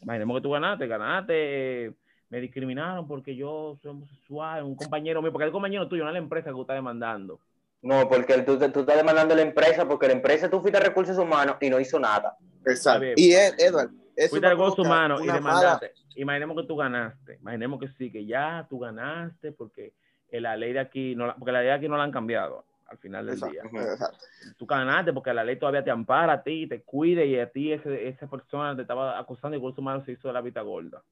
[0.01, 1.91] Imaginemos que tú ganaste, ganaste, eh,
[2.31, 6.13] me discriminaron porque yo soy homosexual, un compañero mío, porque el compañero tuyo, no es
[6.13, 7.39] la empresa que tú estás demandando.
[7.83, 10.81] No, porque tú, tú estás demandando a la empresa, porque la empresa tú fuiste a
[10.81, 12.37] recursos humanos y no hizo nada.
[12.65, 13.05] Exacto.
[13.17, 15.93] Y Ed- Edward, eso Fuiste a recursos humanos y demandaste.
[16.15, 17.35] Imaginemos que tú ganaste.
[17.41, 19.93] Imaginemos que sí, que ya tú ganaste porque
[20.29, 22.11] eh, la ley de aquí, no la, porque la ley de aquí no la han
[22.11, 23.63] cambiado al final del día.
[23.63, 24.17] Exacto.
[24.57, 27.73] Tú ganaste porque la ley todavía te ampara a ti, te cuide y a ti
[27.73, 30.61] ese, esa persona te estaba acusando y el recursos humanos se hizo de la vista
[30.61, 31.03] gorda.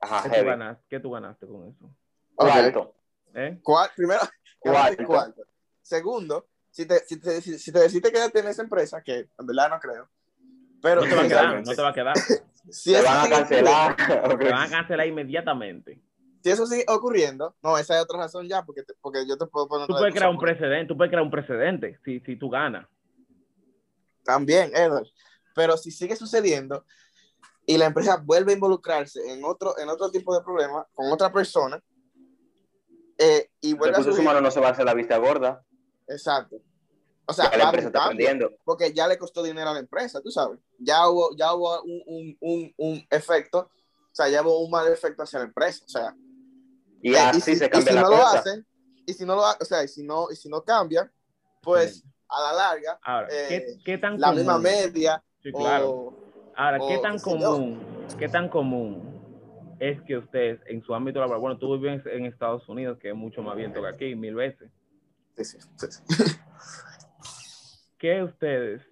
[0.00, 1.84] Ajá, ¿Qué tú, ganaste, ¿Qué tú ganaste con eso?
[2.34, 2.48] Ok.
[2.48, 2.94] Cuarto.
[3.34, 3.60] ¿Eh?
[3.62, 4.20] Cuar- primero,
[4.58, 5.04] Cuarto.
[5.06, 5.42] cuarto.
[5.90, 9.44] Segundo, si te, si te, si, si te decidiste quedarte en esa empresa, que en
[9.44, 10.08] verdad no creo,
[10.80, 12.16] pero No te va a quedar, no te va a quedar.
[12.70, 13.96] si, Te van a cancelar.
[14.38, 16.00] Te van a cancelar inmediatamente.
[16.44, 19.46] si eso sigue ocurriendo, no, esa es otra razón ya, porque, te- porque yo te
[19.46, 22.48] puedo poner Tú puedes crear un precedente, tú puedes crear un precedente si, si tú
[22.48, 22.86] ganas.
[24.24, 25.08] También, Edward.
[25.56, 26.84] Pero si sigue sucediendo
[27.66, 31.32] y la empresa vuelve a involucrarse en otro, en otro tipo de problema con otra
[31.32, 31.82] persona,
[33.18, 35.64] eh, y vuelve a Recursos subir, humanos no se va a hacer la vista gorda.
[36.10, 36.56] Exacto.
[37.26, 38.50] O sea, Ya la empresa está aprendiendo.
[38.64, 40.58] porque ya le costó dinero a la empresa, tú sabes.
[40.78, 44.86] Ya hubo, ya hubo un, un, un, un efecto, o sea, ya hubo un mal
[44.92, 45.84] efecto hacia la empresa.
[45.86, 46.14] O sea,
[47.02, 48.38] Y Eh, así si, se y cambia si la no lo cosa.
[48.40, 48.66] hacen,
[49.06, 51.10] y si no lo o sea, y si no, y si no cambian,
[51.62, 54.36] pues a la larga, Ahora, Eh, ¿qué, qué tan la común?
[54.38, 55.90] misma media, Sí, claro.
[55.90, 56.14] o
[56.56, 57.80] Ahora, ¿qué o tan común,
[58.18, 59.08] qué tan común
[59.78, 63.14] es que ustedes en su ámbito laboral, bueno, tú vives en Estados Unidos, que es
[63.14, 64.70] mucho más viento que aquí, mil veces,
[65.36, 65.58] sí, sí.
[67.98, 68.82] ¿qué ustedes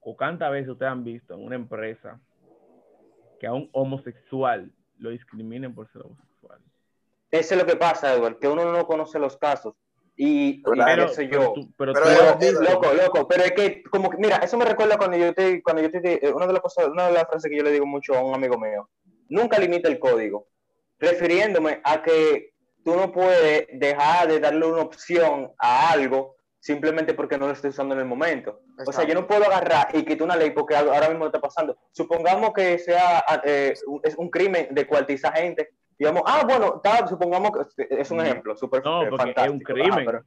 [0.00, 2.20] o cuántas veces ustedes han visto en una empresa
[3.38, 6.60] que a un homosexual lo discriminen por ser homosexual?
[7.30, 9.74] Eso es lo que pasa, Edward, que uno no conoce los casos.
[10.16, 11.52] Y, y Claro, qué sé pero yo.
[11.52, 12.62] tú, pero Pero tú.
[12.62, 15.82] Loco, loco, pero es que, como que, mira, eso me recuerda cuando yo te, cuando
[15.82, 17.86] yo te, eh, una de las cosas, una de las frases que yo le digo
[17.86, 18.88] mucho a un amigo mío,
[19.28, 20.48] nunca limita el código,
[20.98, 22.54] refiriéndome a que
[22.88, 27.74] tú no puedes dejar de darle una opción a algo simplemente porque no lo estés
[27.74, 28.62] usando en el momento.
[28.86, 31.76] O sea, yo no puedo agarrar y quitar una ley porque ahora mismo está pasando.
[31.92, 35.68] Supongamos que sea eh, un- es un crimen de cuartizar gente.
[35.98, 40.06] Digamos, ah, bueno, supongamos que es un ejemplo súper No, eh, es un crimen.
[40.06, 40.24] Pero,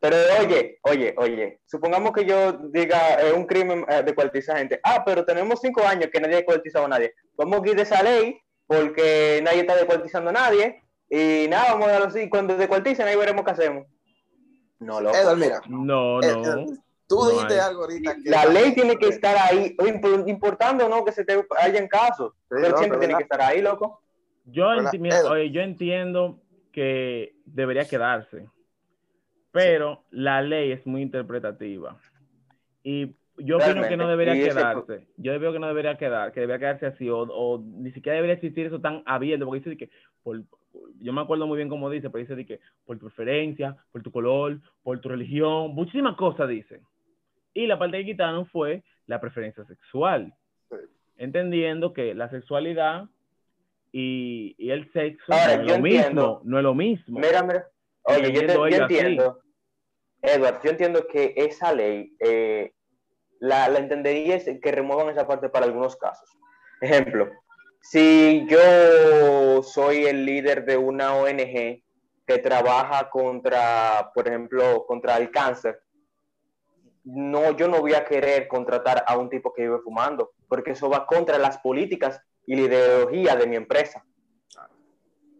[0.00, 4.80] pero, oye, oye, oye, supongamos que yo diga eh, un crimen eh, de cuartizar gente.
[4.82, 7.14] Ah, pero tenemos cinco años que nadie ha cuartizado a nadie.
[7.36, 10.82] Vamos a quitar esa ley porque nadie está descuartizando a nadie.
[11.16, 12.28] Y nada, vamos a darlo así.
[12.28, 13.86] Cuando descuarticen, ahí veremos qué hacemos.
[14.80, 15.16] No, loco.
[15.16, 16.66] Edward, mira, No, Eh, no.
[17.06, 17.60] tú No dijiste hay.
[17.60, 21.24] algo ahorita que La ley tiene que estar ahí, imp- importando o no que se
[21.24, 23.18] te hayan casos, pero no, siempre pero tiene verdad.
[23.18, 24.00] que estar ahí, loco.
[24.46, 25.30] Yo, Hola, enti- mira, Edo.
[25.30, 26.40] oye, yo entiendo
[26.72, 28.48] que debería quedarse,
[29.52, 31.96] pero la ley es muy interpretativa.
[32.82, 35.06] Y yo opino que no debería ese- quedarse.
[35.16, 38.34] Yo veo que no debería quedar, que debería quedarse así, o, o ni siquiera debería
[38.34, 39.90] existir eso tan abierto, porque dice que,
[40.24, 40.42] por,
[40.98, 44.02] yo me acuerdo muy bien cómo dice, pero dice de que por tu preferencia, por
[44.02, 46.80] tu color, por tu religión, muchísimas cosas dice.
[47.52, 50.34] Y la parte que quitaron fue la preferencia sexual,
[50.70, 50.76] Sí.
[51.18, 53.04] entendiendo que la sexualidad
[53.92, 57.20] y, y el sexo Ahora, no es lo mismo, no es lo mismo.
[57.20, 57.68] Mira, mira.
[58.02, 59.40] Oye, yo, te- entiendo.
[60.22, 62.72] Edward, yo entiendo que esa ley eh,
[63.40, 66.28] la, la entendería es que remuevan esa parte para algunos casos.
[66.80, 67.30] Ejemplo,
[67.84, 71.82] si yo soy el líder de una ONG
[72.26, 75.80] que trabaja contra, por ejemplo, contra el cáncer,
[77.04, 80.88] no, yo no voy a querer contratar a un tipo que vive fumando, porque eso
[80.88, 84.02] va contra las políticas y la ideología de mi empresa.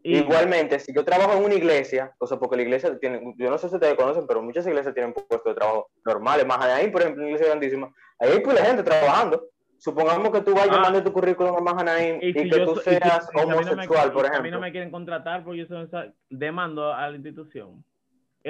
[0.03, 3.49] Y- Igualmente, si yo trabajo en una iglesia, o sea, porque la iglesia tiene, yo
[3.49, 6.45] no sé si ustedes conocen, pero muchas iglesias tienen puestos de trabajo normales.
[6.45, 9.49] Más ahí, por ejemplo, una iglesia grandísima, ahí hay pues gente trabajando.
[9.85, 10.79] Supongamos que tú vayas Ah.
[10.79, 13.43] a mandar tu currículum a Mahanaim y, Y si que yo tú seas y mí
[13.43, 14.51] no me- homosexual, por si A mí ejemplo.
[14.53, 17.85] no me quieren contratar porque yo soy esa- demando a la institución.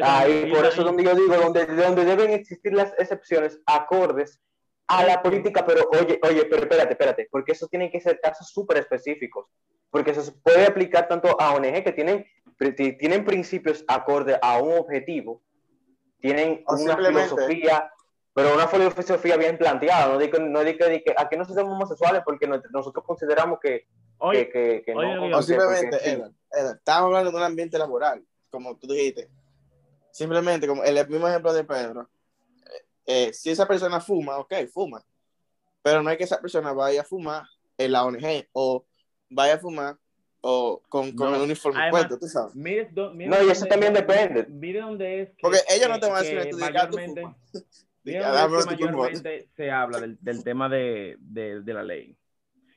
[0.01, 4.41] Ahí, por Y- eso es donde yo digo, donde, donde deben existir las excepciones acordes
[4.87, 8.51] a la política, pero oye, oye, pero espérate, espérate, porque eso tienen que ser casos
[8.53, 9.47] súper específicos,
[9.91, 12.25] porque eso se puede aplicar tanto a ONG que tienen,
[12.77, 15.43] tienen principios acorde a un objetivo,
[16.21, 17.91] tienen O una filosofía,
[18.35, 22.47] pero una filosofía bien planteada, no digo, no digo que aquí no somos homosexuales porque
[22.47, 23.87] no- nosotros consideramos que,
[24.19, 25.25] Oye, que, que- que oye, no.
[25.37, 26.23] oye, simplemente, sí.
[26.51, 29.29] Estamos hablando de un ambiente laboral, como tú dijiste.
[30.11, 32.09] Simplemente, como el mismo ejemplo de Pedro.
[33.07, 35.05] eh, si esa persona fuma, ok, fuma.
[35.83, 37.45] Pero no es que esa persona vaya a fumar
[37.77, 38.85] en la ONG o
[39.29, 39.97] vaya a fumar
[40.41, 42.55] o con, con No, el uniforme además- puesto, tú sabes.
[42.55, 44.47] mire, do- mire No, y eso dónde- también depende.
[44.49, 46.79] Mire dónde es que, Porque ellos no te van a decir que esto de que,
[46.79, 47.37] ah, tú mayormente, fumas.
[47.53, 47.84] mire que, dónde ah, es que dame tu pulmón.
[48.67, 52.17] Mayormente se habla del, del tema de, de, de la ley.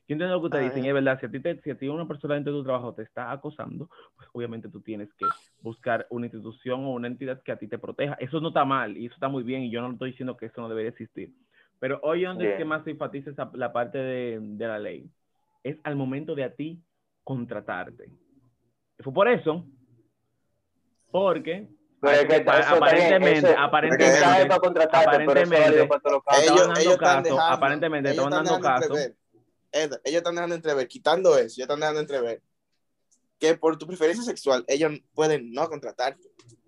[0.07, 1.77] Yo entiendo lo que ustedes Ah, dicen, es verdad, si a ti, te, si a
[1.77, 5.25] ti una persona dentro de tu trabajo te está acosando, pues obviamente tú tienes que
[5.61, 8.13] buscar una institución o una entidad que a ti te proteja.
[8.13, 10.45] Eso no está mal y eso está muy bien y yo no estoy diciendo que
[10.45, 11.33] eso no debería existir.
[11.79, 12.57] Pero hoy donde es Bien.
[12.59, 15.09] que más se enfatiza esa- la parte de, de la ley,
[15.63, 16.81] es al momento de a ti
[17.25, 18.09] contratarte.
[18.99, 19.65] Fue por eso,
[21.11, 21.67] porque
[22.11, 24.59] Pero es que apa- eso también, aparentemente, eso- aparentemente, para
[26.21, 26.39] para.
[26.39, 28.93] Estaban ellos, están caso, dejando, aparentemente ellos están dando dejando caso.
[30.03, 32.41] ellos están dejando entrever, quitando eso, ellos están dejando entrever
[33.39, 36.23] que por tu preferencia sexual ellos pueden no contratarte.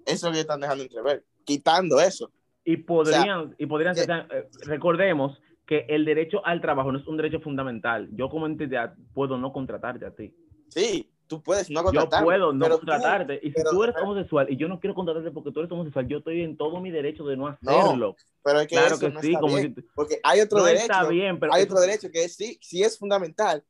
[0.06, 2.32] Eso es lo que ellos están dejando entrever, quitando eso.
[2.64, 7.18] Y podrían, y podrían que- eh, recordemos que el derecho al trabajo no es un
[7.18, 8.10] derecho fundamental.
[8.12, 10.34] Yo como entidad puedo no contratarte a ti.
[10.68, 12.26] Sí, tú puedes no Yo contratarme.
[12.26, 13.40] puedo no tú- contratarte.
[13.42, 16.08] y si pero- tú eres homosexual y yo no quiero contratarte porque tú eres homosexual,
[16.08, 18.16] yo estoy en todo mi derecho de no No, hacerlo.
[18.44, 20.58] pero es que claro eso que no sí, está como bien, si- porque hay otro
[20.60, 23.64] no derecho, está bien, pero hay eso- otro derecho que es, sí, sí es fundamental,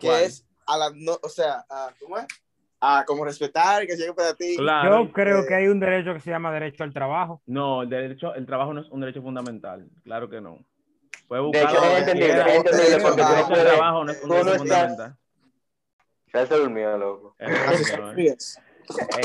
[0.00, 0.22] que ¿Cuál?
[0.24, 2.26] es a la, no, o sea, a, ¿cómo es?
[2.80, 4.56] A como respetar, que llegue para ti.
[4.56, 5.04] Claro.
[5.04, 7.40] Yo creo eh, que hay un derecho que se llama derecho al trabajo.
[7.46, 9.86] No, el derecho, el trabajo no es un derecho fundamental.
[10.02, 10.58] Claro que no.
[11.28, 13.66] Puede De buscar hecho, es entendible, es entendible porque tú el no derecho al puedes-
[13.74, 15.16] trabajo no es tú no estás- fundamental.
[16.34, 17.36] Ya se durmió, loco.
[17.38, 18.36] Eh, eh.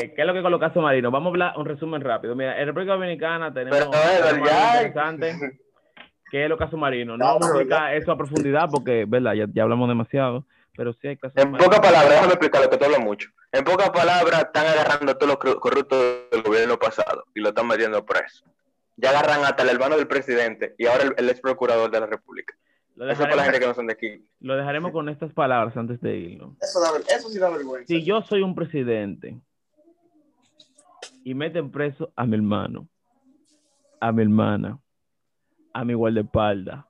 [0.02, 1.12] Eh, ¿Qué es lo que con los casos marinos?
[1.12, 2.36] Vamos a hablar un resumen rápido.
[2.36, 3.92] Mira, en República Dominicana tenemos, Pero,
[4.28, 4.84] algo ya.
[4.84, 5.60] interesante.
[6.32, 7.18] ¿Qué es los casos marinos?
[7.18, 9.34] No No, vamos a explicar eso a profundidad porque, ¿verdad?
[9.34, 10.46] Ya, ya hablamos demasiado,
[10.78, 13.30] pero sí hay casos En pocas palabras, déjame explicar lo que tú hablas mucho.
[13.52, 16.00] En pocas palabras, están agarrando a todos los cor- corruptos
[16.32, 18.46] del gobierno pasado y lo están metiendo preso.
[18.96, 22.06] Ya agarran hasta el hermano del presidente y ahora el, el ex procurador de la
[22.06, 22.54] República.
[23.00, 24.26] Lo Eso es para la dejaremos, gente que no son de aquí.
[24.42, 26.58] lo dejaremos con estas palabras antes de irnos.
[26.62, 27.88] Eso, da eso sí da vergüenza.
[27.88, 29.40] Si yo soy un presidente
[31.24, 32.90] y meten preso a mi hermano,
[34.02, 34.80] a mi hermana,
[35.74, 36.84] a mi guardaespaldas,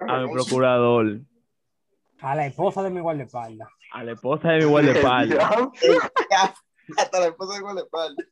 [0.00, 1.20] a mi procurador,
[2.20, 3.68] A la esposa de mi guardaespaldas.
[3.92, 5.50] a la esposa de mi guardaespaldas,
[6.98, 8.26] Hasta la esposa de guardaespaldas.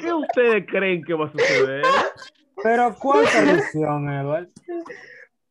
[0.00, 1.82] ¿qué ustedes creen que va a suceder?
[2.62, 4.48] Pero ¿cuál corrupción, Edward?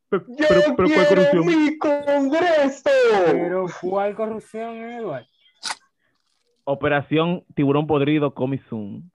[0.10, 1.46] Pero, Yo pero, pero ¿cuál quiero corrupción?
[1.46, 2.90] mi congreso.
[3.26, 5.26] Pero ¿cuál corrupción, Edward?
[6.64, 9.10] Operación Tiburón Podrido Comi Zoom.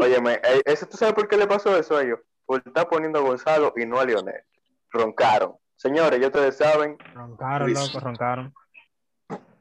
[0.00, 2.20] Óyeme, eh, eso, ¿tú sabes por qué le pasó eso a ellos?
[2.46, 4.42] Por estar poniendo a Gonzalo y no a Lionel.
[4.90, 5.54] Roncaron.
[5.76, 8.52] Señores, ya ustedes saben, Roncaron, loco, roncaron.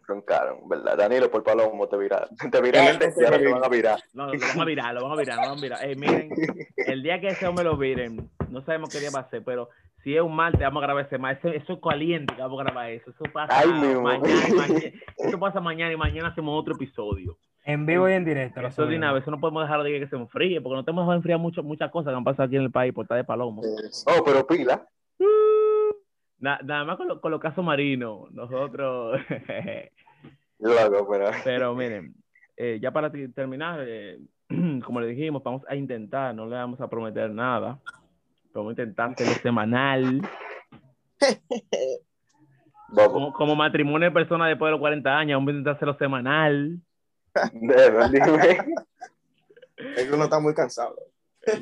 [0.08, 0.98] Roncaron, ¿verdad?
[0.98, 2.28] Danilo por palomo te vira.
[2.52, 4.00] Te viraron y ahora te van a virar.
[4.14, 5.86] No, lo van a virar, lo van a virar, lo van a virar.
[5.86, 6.30] Eh, miren,
[6.78, 9.70] el día que ese hombre lo viren, no sabemos qué día va a ser, pero
[10.04, 11.44] si es un martes, vamos a grabar ese martes.
[11.44, 13.12] Eso, eso es caliente que vamos a grabar eso.
[13.12, 14.92] Eso pasa Ay, mañana y mañana.
[15.18, 17.38] Eso pasa mañana y mañana hacemos otro episodio.
[17.66, 18.62] En vivo y en directo.
[18.62, 21.10] Eso de una vez, eso no podemos dejar de que se enfríe, porque no tenemos
[21.10, 23.26] que enfriar mucho, muchas cosas que han pasado aquí en el país por estar de
[23.26, 23.62] palomo.
[24.06, 24.88] Oh, pero pila.
[26.40, 29.20] Na- nada más con, lo- con los casos marinos, nosotros.
[30.60, 31.30] Loco, pero.
[31.44, 32.14] Pero miren,
[32.56, 34.20] eh, ya para terminar, eh,
[34.86, 37.80] como le dijimos, vamos a intentar, no le vamos a prometer nada.
[38.54, 40.22] Vamos a intentar hacerlo semanal,
[42.96, 46.80] como, como matrimonio de personas después de los 40 años, vamos a intentar hacerlo semanal.
[47.54, 48.58] Debe, dime.
[49.96, 50.96] es que uno está muy cansado.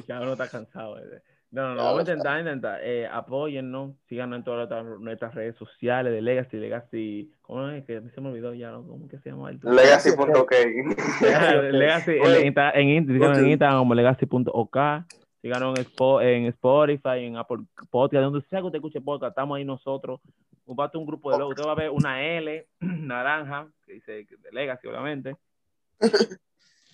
[0.07, 0.97] Ya uno está cansado.
[0.99, 1.21] eh.
[1.55, 2.79] No, no, no, vamos a intentar, intentar.
[2.83, 7.85] Eh, apóyennos, síganos en todas nuestras, nuestras redes sociales de Legacy, Legacy, ¿cómo es?
[7.85, 8.85] Que se me olvidó ya, ¿no?
[8.85, 9.51] ¿cómo que se llama?
[9.51, 10.51] el Legacy.ok.
[11.71, 13.37] Legacy, en, en, en Ok.
[13.37, 14.77] Instagram como legacy.ok,
[15.41, 19.55] síganos en, Spo- en Spotify, en Apple Podcast, donde sea que usted escuche podcast, estamos
[19.55, 20.19] ahí nosotros.
[20.65, 24.51] Comparte un grupo de logos, usted va a ver una L naranja, que dice de
[24.51, 25.37] Legacy, obviamente.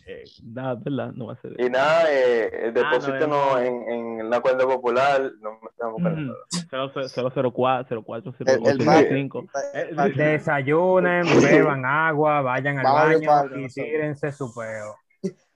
[0.07, 1.11] Eh, nada, ¿verdad?
[1.13, 1.53] No va a ser.
[1.59, 5.31] Y nada, eh, Ah, no, en, en la cuenta popular.
[5.39, 6.33] No me estamos buscando
[6.69, 7.09] nada.
[7.51, 9.45] 004, 04, El- el 05.
[9.73, 14.95] Eh, Desayunen, beban agua, vayan al baño y tírense su peo.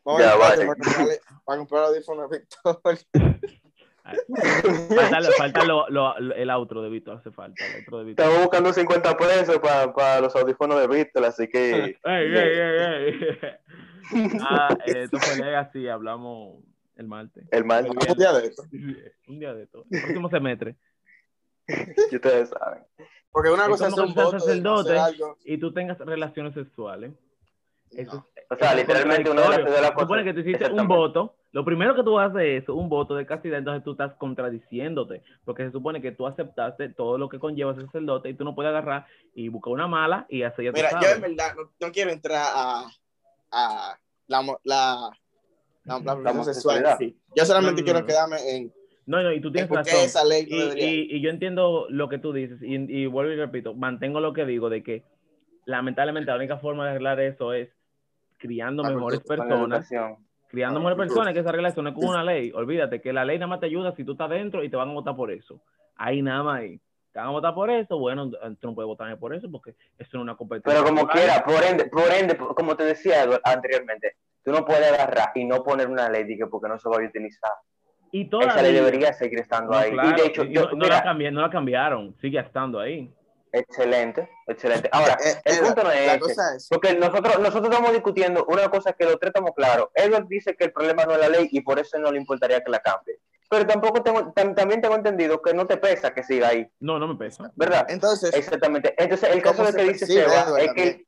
[0.04, 0.66] Vamos Ya, a vale.
[0.68, 2.80] para comprarle- para comprar audífonos Víctor.
[4.96, 8.04] Falta, lo- falta lo- lo- lo- el outro de Víctor, hace falta el outro de
[8.06, 8.26] Víctor.
[8.26, 11.98] Estamos buscando 50 pesos para los audífonos de Víctor, así que.
[12.06, 13.40] Ey, ey, ey, ey.
[14.42, 16.64] Ah, eh, esto fue Legacy, hablamos
[16.96, 17.46] el martes.
[17.52, 18.64] El Muy Un día de esto.
[19.28, 19.86] Un día de esto.
[19.90, 20.76] El próximo semestre.
[22.10, 22.84] que ustedes saben.
[23.32, 24.98] Porque una cosa es un voto sacerdote.
[24.98, 25.38] algo.
[25.44, 27.12] Y tú tengas relaciones sexuales.
[27.92, 28.28] y Eso no.
[28.36, 30.02] es- O sea, literalmente una de las, cosas.
[30.02, 31.36] supone que tú hiciste un voto.
[31.52, 35.64] Lo primero que tú haces es un voto de castidad, entonces tú estás contradiciéndote, porque
[35.64, 38.70] se supone que tú aceptaste todo lo que conlleva ser sacerdote y tú no puedes
[38.70, 42.12] agarrar y buscar una mala y hacer ya Mira, yo en verdad no, no quiero
[42.12, 42.86] entrar a,
[43.52, 45.12] a la, la,
[45.86, 46.98] la, homosexualidad.
[46.98, 47.18] Sí.
[47.36, 48.06] Yo solamente No, no, quiero no.
[48.06, 48.74] quedarme en,
[49.06, 50.00] No, no, y tú en tienes razón.
[50.04, 53.32] esa ley no Y, y, y yo entiendo lo que tú dices, y, y vuelvo
[53.32, 55.04] y repito, mantengo lo que digo de que
[55.66, 57.70] lamentablemente la única forma de arreglar eso es
[58.38, 59.90] criando mejores personas,
[60.48, 62.52] criando mejores personas que esa relación es con una ley.
[62.54, 64.90] Olvídate que la ley nada más te ayuda si tú estás dentro y te van
[64.90, 65.62] a votar por eso.
[65.96, 66.80] Ahí nada más ahí.
[67.16, 70.18] Te van a votar por eso, bueno, tú no puedes votar por eso porque eso
[70.18, 70.84] no es una competencia.
[70.84, 75.32] Pero como quiera, por ende, por ende, como te decía anteriormente, tú no puedes agarrar
[75.34, 77.54] y no poner una ley que porque no se va a utilizar.
[78.12, 79.92] Y Esa ley debería seguir estando no, ahí.
[79.92, 82.82] claro, y de hecho, yo, no, no mira, la cambiaron, no la cambiaron, sigue estando
[82.82, 83.10] ahí.
[83.54, 84.90] excelente, excelente.
[84.92, 86.42] Ahora, Eh, el eh, punto no es ese.
[86.58, 89.88] es, Porque nosotros, nosotros estamos discutiendo una cosa que los tres estamos claros.
[89.94, 92.62] Edward dice que el problema no es la ley y por eso no le importaría
[92.62, 93.20] que la cambie.
[93.50, 96.98] Pero tampoco tengo, tam- también tengo entendido que no te pesa que siga ahí, No,
[97.00, 97.52] no me pesa.
[97.56, 97.86] ¿verdad?
[97.90, 98.96] entonces, Exactamente.
[98.98, 101.08] Entonces, el ¿Cómo caso de que dice Seba es que también?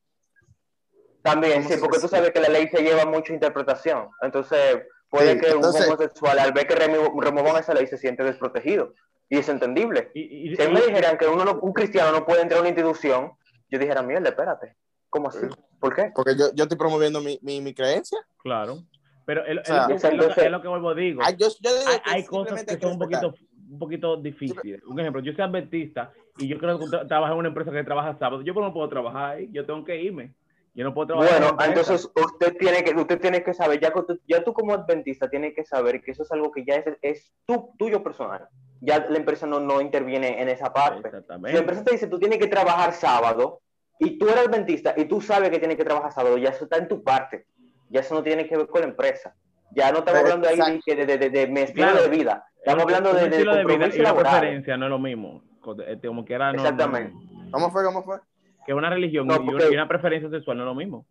[1.23, 4.09] también, ¿Cómo sí, porque tú sabes que la ley se lleva mucha interpretación.
[4.21, 7.97] Entonces, puede Sí, que entonces- un homosexual, al ver que remo- remuevan esa ley, se
[7.97, 8.93] siente desprotegido.
[9.29, 10.09] Y es entendible.
[10.13, 12.59] Y, y- Si a mí me dijeran que uno no- un cristiano no puede entrar
[12.59, 13.33] a una institución,
[13.69, 14.77] yo dijera, mierda, espérate.
[15.09, 15.39] ¿Cómo así?
[15.79, 16.11] ¿Por qué?
[16.15, 18.17] porque yo, yo estoy promoviendo mi, mi, mi creencia.
[18.41, 18.79] Claro.
[19.27, 20.95] Pero es, es sea, lo que- es lo que- entonces- es lo que vuelvo a
[20.95, 21.21] digo.
[21.23, 23.33] Ay, yo, yo digo hay, que cosas que son un poquito,
[23.69, 24.81] un poquito difíciles.
[24.85, 27.83] Un ejemplo, yo soy adventista y yo creo que tra- trabajo en una empresa que
[27.83, 28.41] trabaja sábado.
[28.41, 30.33] Yo no puedo trabajar ahí, yo tengo que irme.
[30.73, 31.33] Yo no puedo trabajar.
[31.35, 31.93] en Bueno, empresa.
[31.93, 33.91] entonces usted tiene que usted tiene que saber, ya,
[34.27, 37.33] ya tú como adventista tienes que saber que eso es algo que ya es, es
[37.45, 38.47] tu, tuyo personal.
[38.79, 41.09] Ya la empresa no, no interviene en esa parte.
[41.49, 43.59] Si la empresa te dice tú tienes que trabajar sábado
[43.99, 46.77] y tú eres adventista y tú sabes que tienes que trabajar sábado, ya eso está
[46.77, 47.47] en tu parte.
[47.89, 49.35] Ya eso no tiene que ver con la empresa.
[49.71, 52.03] Ya no estamos Pero, hablando ahí de, que de, de, de, de mi estilo Claro.
[52.03, 52.45] de vida.
[52.57, 54.31] Estamos Un- hablando de, de de vida y laboral.
[54.39, 55.43] preferencia no es lo mismo.
[55.87, 57.13] Este, Como quiera, no, Exactamente.
[57.13, 57.83] no- ¿Cómo fue?
[57.83, 58.19] ¿Cómo fue?
[58.65, 61.05] que una religión No, y, una, porque- y una preferencia sexual no es lo mismo.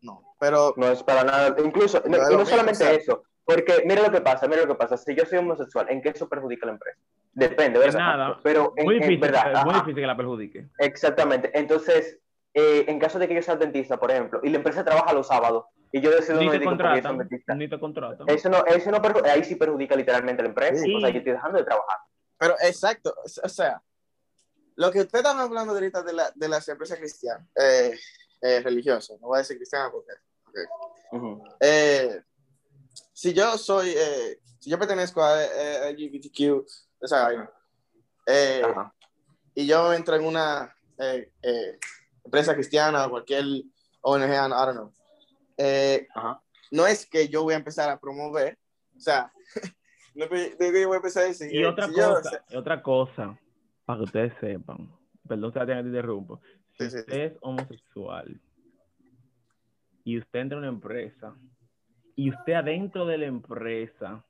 [0.00, 1.54] No, pero No es para nada.
[1.64, 2.92] Incluso, No mismo, solamente o sea.
[2.92, 3.22] eso.
[3.44, 4.96] Porque mira lo que pasa, mira lo que pasa.
[4.96, 6.98] Si yo soy homosexual, ¿en qué eso perjudica a la empresa?
[7.32, 7.98] Depende, En ¿verdad?
[8.00, 8.40] nada.
[8.42, 9.52] Pero en, Muy en difícil, verdad.
[9.52, 10.66] es muy ajá, difícil que la perjudique.
[10.78, 11.50] Exactamente.
[11.56, 12.18] Entonces,
[12.54, 15.26] eh, en caso de que yo sea adventista, por ejemplo, y la empresa trabaja los
[15.26, 18.28] sábados, y yo decido Ni no te contratan, adventista, ni te contratan.
[18.28, 20.82] eso no, eso no perju- ahí sí perjudica literalmente a la empresa.
[20.82, 20.94] Sí.
[20.94, 21.98] O sea, yo estoy dejando de trabajar.
[22.38, 23.82] Pero exacto, o sea,
[24.76, 27.98] lo que ustedes están hablando ahorita de, la, de las empresas cristianas, eh,
[28.40, 30.12] eh, religiosas, no voy a decir cristianas porque,
[31.12, 31.44] Ujú.
[31.60, 32.22] eh,
[33.12, 36.66] si yo soy, eh, si yo pertenezco a eh, LGBTQ,
[37.02, 37.50] esa vaina,
[38.26, 38.62] eh,
[39.54, 41.78] y yo entro en una eh, eh,
[42.24, 43.44] empresa cristiana o cualquier
[44.02, 44.94] ONG, I don't know,
[45.56, 46.42] eh, Ajá.
[46.70, 48.58] no es que yo voy a empezar a promover,
[48.96, 49.32] o sea,
[50.14, 52.44] no es que que yo voy a empezar a decir, Y otra si yo- cosa,
[52.48, 53.38] y otra cosa,
[53.84, 54.90] para que ustedes sepan,
[55.28, 56.40] perdón si te interrumpo,
[56.78, 56.96] si Sí, sí.
[56.98, 58.40] usted es homosexual
[60.04, 61.34] y usted entra a una empresa
[62.16, 64.24] y usted adentro de la empresa,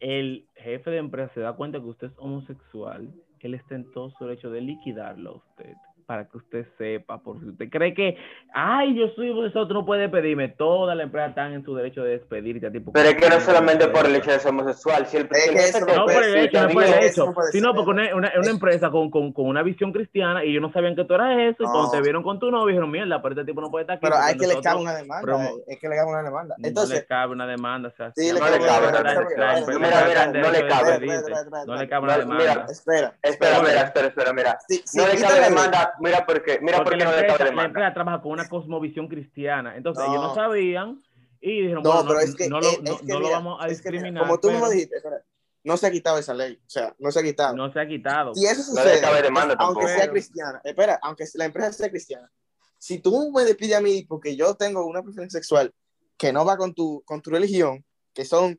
[0.00, 4.10] el jefe de empresa se da cuenta que usted es homosexual, él está en todo
[4.10, 5.74] su derecho de liquidarlo a usted
[6.06, 8.16] para que usted sepa, por si usted cree que,
[8.54, 12.04] ay, yo soy homosexual, tú no puedes despedirme, toda la empresa está en su derecho
[12.04, 12.78] de despedirte a ti.
[12.78, 15.40] Pero es que no solamente por el hecho de ser homosexual, si el Es que
[15.40, 17.00] si el jefe eso te- no No por el puede hecho, no por el eso
[17.22, 20.50] hecho, no sino porque una, una, una empresa con, con, con una visión cristiana y
[20.50, 21.90] ellos no sabían que tú eras eso, y cuando No.
[21.90, 24.06] te vieron con tu novio dijeron, mierda, pero este tipo no puede estar aquí.
[24.06, 25.44] Pero hay que le cabe una demanda.
[25.44, 26.54] eh, Es que le cabe una demanda.
[26.58, 29.66] No Entonces, le cabe una demanda, o sea, Sí, le cabe, la- no le cabe.
[29.66, 30.90] Mira, mira, está en no le cabe.
[30.92, 32.36] despedirte, Espera, espera, No le espera, cabe una espera.
[32.38, 32.72] Mira, demanda.
[32.72, 33.14] espera.
[33.22, 34.58] Espera, espera, espera, mira.
[34.94, 37.38] No le cabe ley- demanda, mira por qué, mira por Porque qué la no empresa,
[37.38, 37.66] la demanda.
[37.68, 39.76] empresa trabaja con una cosmovisión cristiana.
[39.76, 40.10] Entonces No.
[40.12, 41.02] ellos no sabían
[41.40, 43.14] y dijeron, No, bueno, pero no, es que, no lo, es, no, es que no
[43.20, 44.22] lo mira, vamos a es que mira, discriminar.
[44.24, 45.22] como tú pero mismo dijiste, espera,
[45.64, 46.54] no se ha quitado esa ley.
[46.64, 47.56] O sea, no se ha quitado.
[47.56, 48.34] no se ha quitado.
[48.34, 49.88] Si eso No sucede, demanda aunque tampoco.
[49.88, 52.30] sea cristiana, espera, aunque la empresa sea cristiana,
[52.78, 55.72] si tú me despides a mí porque yo tengo una preferencia sexual
[56.16, 57.84] que no va con tu, con tu religión,
[58.14, 58.58] que son,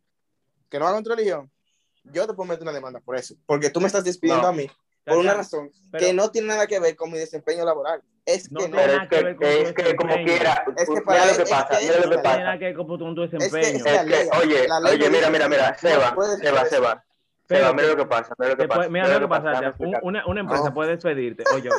[0.69, 1.49] que no va con tu religión,
[2.03, 4.49] yo te puedo meter una demanda por eso, porque tú me estás despidiendo No.
[4.49, 4.67] a mí
[5.07, 8.01] por una razón Pero- que no tiene nada que ver con mi desempeño laboral.
[8.25, 8.75] Es No que no.
[8.75, 10.91] tiene Pero nada es que que, ver con tu es que como quiera, Es que
[10.91, 12.37] mira para lo él- que es pasa, que mira lo es que No tiene pasa.
[12.39, 13.85] nada que ver con tu Es que desempeño.
[13.85, 17.03] es Es que, oye, oye, lo mira, mira, mira, Seba, Seba, Seba.
[17.47, 18.89] Pero Seba, que- mira lo que pasa, mira lo que Después- pasa.
[18.89, 20.73] mira lo que pasa, una, una empresa No.
[20.73, 21.43] puede despedirte.
[21.55, 21.69] Oye,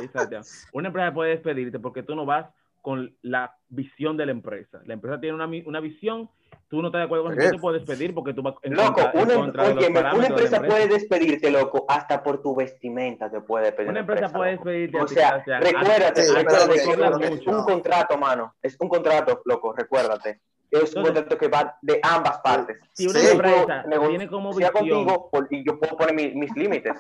[0.73, 2.47] una empresa puede despedirte porque tú no vas
[2.89, 4.81] con la visión de la empresa.
[4.87, 6.31] La empresa tiene una, una visión,
[6.69, 8.73] tú no estás de acuerdo con eso, tú te puedes despedir porque tú vas en
[8.73, 10.75] Loco, contra, en una, contra de los una parámetros de empresa empresa.
[10.75, 13.91] puede despedirte, loco, hasta por tu vestimenta te puede despedir.
[13.91, 16.33] Una empresa puede despedirte O ti, sea, recuérdate, Sí,
[17.21, 18.55] es un contrato, mano.
[18.63, 20.41] Es un contrato, loco, recuérdate.
[20.71, 22.79] Es un contrato que va de ambas partes.
[22.95, 26.57] Si una Sí, empresa nego- tiene como visión, contigo y yo puedo poner mi- mis
[26.57, 26.95] límites.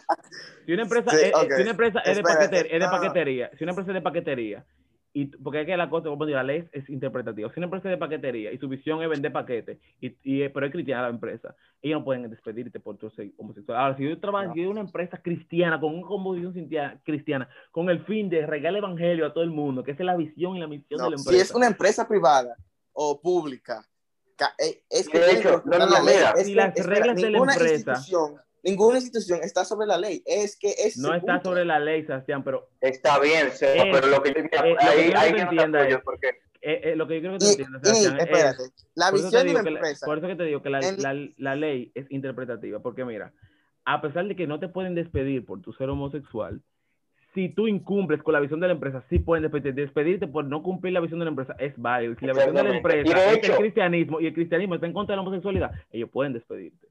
[0.66, 2.90] si una empresa, es, si una empresa es, de Espérate, paquetería, es de no, no.
[3.00, 4.64] paquetería, si una empresa es de paquetería,
[5.22, 7.48] y, porque es que la cosa, como digo, la ley es, interpretativa.
[7.52, 10.66] Si una empresa es de paquetería y su visión es vender paquetes, y, y, pero
[10.66, 13.78] es cristiana la empresa, ellos no pueden despedirte por tu ser homosexual.
[13.78, 14.54] Ahora, si yo trabajo No.
[14.54, 18.78] si yo una empresa cristiana, con una composición cristiana- cristiana, con el fin de regalar
[18.78, 21.04] el evangelio a todo el mundo, que esa es la visión y la misión No,
[21.06, 21.44] de la si empresa.
[21.44, 22.56] es una empresa privada
[22.92, 23.84] o pública,
[24.36, 26.14] ca- eh, es que De hecho, que no, no, respetar la no, ley.
[26.16, 26.30] mira.
[26.32, 28.34] Es Si que, las espera, reglas de la empresa- institución,
[28.70, 30.22] ninguna institución está sobre la ley.
[30.26, 34.06] Es que es no está sobre la ley, Sebastián, pero Está bien, Seba, Es- pero
[34.08, 36.28] lo que yo mira, que ahí, quiero ahí que yo no te entienda porque
[36.60, 38.62] eh, eh, lo que yo creo que tú Y, entiendes, y, Sebastián, es- espérate,
[38.94, 40.06] la te visión de la, empresa.
[40.06, 43.32] por eso que te digo que la, en- la, la ley es interpretativa, porque mira,
[43.84, 46.60] a pesar de que no te pueden despedir por tu ser homosexual,
[47.34, 49.80] si tú incumples con la visión de la empresa, sí pueden despedirte.
[49.82, 52.16] Despedirte por no cumplir la visión de la empresa es válido.
[52.18, 54.92] Si la visión de la empresa Y es el cristianismo y el cristianismo está en
[54.92, 56.87] contra de la homosexualidad, ellos pueden despedirte.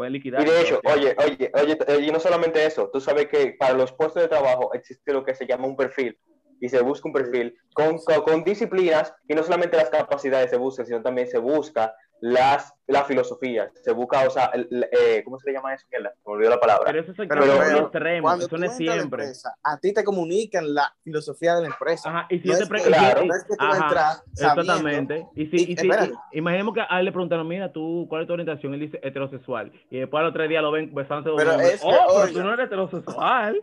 [0.00, 0.40] Pueden liquidar.
[0.40, 3.74] Y de hecho, oye, oye, oye, eh, y no solamente eso, tú sabes que para
[3.74, 6.18] los puestos de trabajo existe lo que se llama un perfil
[6.58, 10.56] y se busca un perfil con, con, con disciplinas y no solamente las capacidades se
[10.56, 15.22] buscan, sino también se busca las, la filosofía, se busca, o sea, el- el, eh,
[15.24, 15.86] ¿cómo se le llama eso?
[15.90, 16.84] Mierda, Me olvidó la palabra.
[16.86, 19.02] pero eso es el Pero, caso pero, extremo, Cuando eso no es a siempre.
[19.02, 22.10] empresa, a ti te comunican la filosofía de la empresa.
[22.10, 24.60] Ajá, y si no, es pre- claro, y- no es que tú ajá, entras sabiendo.
[24.72, 25.26] Exactamente.
[25.34, 25.90] Y si, Y- y si-
[26.32, 28.74] imaginemos que a él le preguntaron, mira, tú, ¿cuál es tu orientación?
[28.74, 29.72] Él dice heterosexual.
[29.90, 31.34] Y después al otro día lo ven besándose.
[31.36, 33.60] Pero es que, oh, pero tú no eres heterosexual.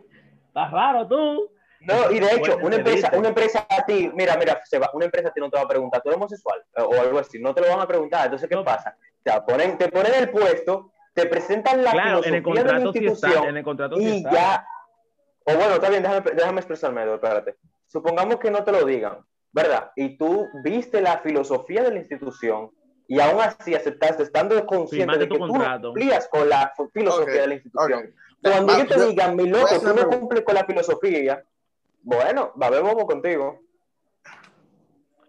[0.48, 1.50] Estás raro tú.
[1.80, 5.28] No, y de hecho, una empresa, una empresa a ti, mira, mira, Seba, una empresa
[5.28, 6.64] a ti no te va a preguntar, ¿tú eres homosexual?
[6.76, 8.24] O, algo así, no te lo van a preguntar.
[8.24, 8.64] Entonces, ¿qué No.
[8.64, 8.96] pasa?
[9.00, 12.68] O sea, ponen, te ponen el puesto, te presentan la Claro, en el filosofía de
[12.68, 13.48] la contrato sí institución está.
[13.48, 14.30] En el contrato sí y está.
[14.32, 14.66] ya.
[15.44, 17.56] O bueno, está bien, déjame, déjame expresarme, espérate.
[17.86, 19.18] Supongamos que no te lo digan,
[19.52, 19.92] ¿verdad?
[19.96, 22.70] Y tú viste la filosofía de la institución
[23.06, 25.88] y aún así aceptaste, estando consciente de tu que tú contrato.
[25.88, 27.98] cumplías con la filosofía Ok, de la institución.
[28.00, 28.14] ok.
[28.42, 31.42] Cuando ellos te yo- digan, mi loco, tú no cumples con la filosofía,
[32.08, 33.60] bueno, va a ver bobo contigo.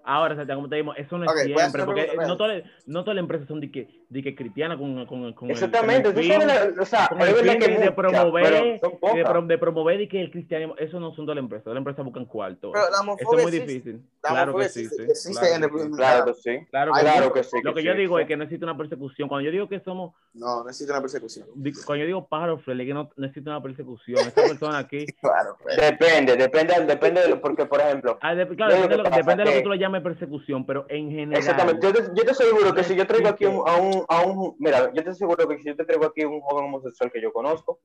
[0.03, 2.37] Ahora, Santiago, como te digo, eso no es Ok, voy a hacer siempre, porque no
[2.37, 5.47] todas las- no todas las empresas son de que, de que cristianas con, con, con
[5.49, 7.91] el- Exactamente, con tú el fin- sabes, la- o sea, con el fin que de,
[7.91, 9.29] promover, de, pocas.
[9.29, 11.81] pro- de promover y que el cristianismo, eso no son todas las empresas, todas las
[11.81, 12.71] empresas buscan cuarto.
[12.71, 13.65] Pero la Eso es muy existe.
[13.67, 14.01] difícil.
[14.23, 15.03] La Claro que existe.
[15.03, 15.73] existe, existe claro en que sí.
[15.77, 16.07] Dominicana.
[16.09, 16.65] Claro que sí.
[16.69, 17.31] Claro que Claro sí.
[17.33, 17.57] que sí.
[17.63, 18.21] Lo que sí, yo digo sí.
[18.23, 19.27] es que no existe una persecución.
[19.29, 21.47] Cuando yo digo que somos, No, no existe una persecución.
[21.85, 24.19] cuando yo digo pájaro friendly, que no, no existe una persecución.
[24.19, 25.57] Esta persona aquí, Claro.
[25.79, 29.09] Depende, depende, depende de lo, porque, por ejemplo, ah, de- claro, depende de lo, que
[29.11, 31.37] que que- tú le llames persecución, pero en general.
[31.37, 34.21] exactamente, yo te, yo te aseguro que si yo traigo aquí un- a un, a
[34.23, 37.21] un, mira, yo te aseguro que si yo te traigo aquí un joven homosexual que
[37.21, 37.79] yo conozco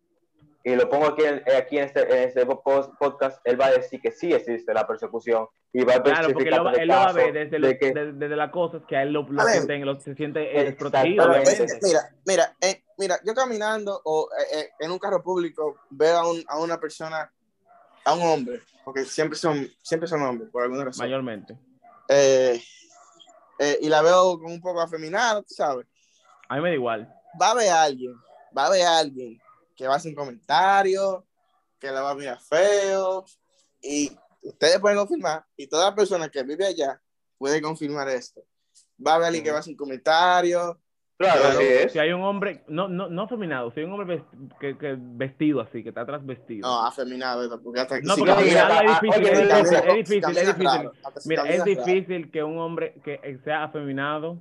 [0.66, 3.72] y lo pongo aquí en, eh, aquí en este, en este podcast, él va a
[3.72, 6.94] decir que sí existe la persecución y va a Claro, porque él lo, él lo
[6.94, 9.24] va a ver desde, lo- de que- desde, desde las cosas que a él lo,
[9.28, 9.54] lo A ver.
[9.62, 14.68] sienten- lo- se siente eh, desprotegido, mira, mira, eh, mira, yo caminando o eh, eh,
[14.80, 17.30] en un carro público veo a, un, a una persona,
[18.06, 21.04] a un hombre, porque siempre son, siempre son hombres, por alguna razón.
[21.04, 21.58] Mayormente.
[22.08, 22.62] Eh,
[23.58, 25.86] eh, y la veo con un poco afeminada, tú sabes,
[26.48, 27.14] A mí me da igual.
[27.40, 28.14] va a haber alguien,
[28.56, 29.40] va a haber alguien
[29.76, 31.26] que va a hacer un comentario,
[31.78, 33.24] que la va a mirar feo,
[33.82, 34.10] y
[34.42, 37.00] ustedes pueden confirmar, y toda persona que vive allá
[37.38, 38.42] puede confirmar esto.
[39.04, 40.80] Va a haber alguien que va a hacer un comentario,
[41.16, 41.92] Claro, Claro, así es.
[41.92, 44.96] Si hay un hombre, no, no, no feminado, si hay un hombre vest- que, que
[44.98, 46.66] vestido así, que está atrás vestido.
[46.68, 49.76] no, afeminado, porque hasta No, si porque camina- afeminado es ah, difícil, oye, es difícil,
[49.76, 50.90] es difícil, es difícil.
[51.26, 54.38] Mira, es difícil que un hombre que sea afeminado,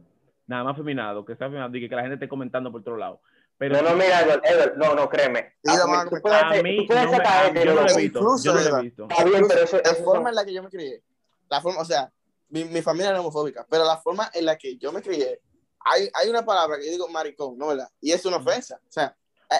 [0.48, 2.98] nada más afeminado, que sea afeminado y que, que la gente esté comentando por otro
[2.98, 3.22] lado.
[3.60, 5.54] Pero No, no, mira, Edward, Edward, no, no, créeme.
[5.68, 7.48] A lo mí- van a tú puedes, a mí tú puedes no me- sacar a-
[7.48, 9.08] este, yo no lo he visto, incluso, yo no lo he visto.
[9.12, 11.04] Está bien, pero eso, la eso forma en la que yo me crié,
[11.50, 12.12] la forma, o sea,
[12.50, 15.40] mi, mi familia era homofóbica, pero la forma en la que yo me crié,
[15.86, 17.90] hay, hay una palabra que yo digo maricón, ¿no verdad?
[18.02, 19.16] Y es una ofensa, o sea,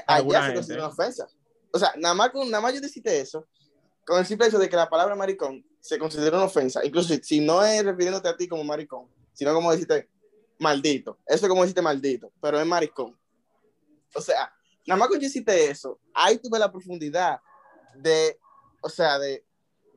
[0.08, 1.28] allá se considera una ofensa.
[1.72, 3.48] O sea, nada más, con, nada más yo decirte eso,
[4.06, 7.22] con el simple hecho de que la palabra maricón se considera una ofensa, incluso si,
[7.24, 10.10] si no es refiriéndote a ti como maricón, sino como decirte
[10.60, 13.18] maldito, eso es como decirte maldito, pero es maricón.
[14.16, 14.54] O sea,
[14.86, 17.40] nada más con yo decirte eso, ahí tuve la profundidad
[17.96, 18.40] de,
[18.82, 19.44] o sea, de,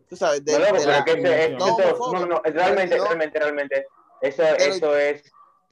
[0.09, 1.77] tú sabes, de, No, de la- que es no
[2.45, 3.87] realmente, realmente, realmente,
[4.23, 5.23] eso, eso es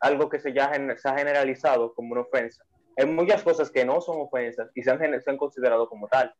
[0.05, 2.63] algo que se, ya se ha generalizado como una ofensa.
[2.97, 6.33] Hay muchas cosas que no son ofensas y se han, se han considerado como tal.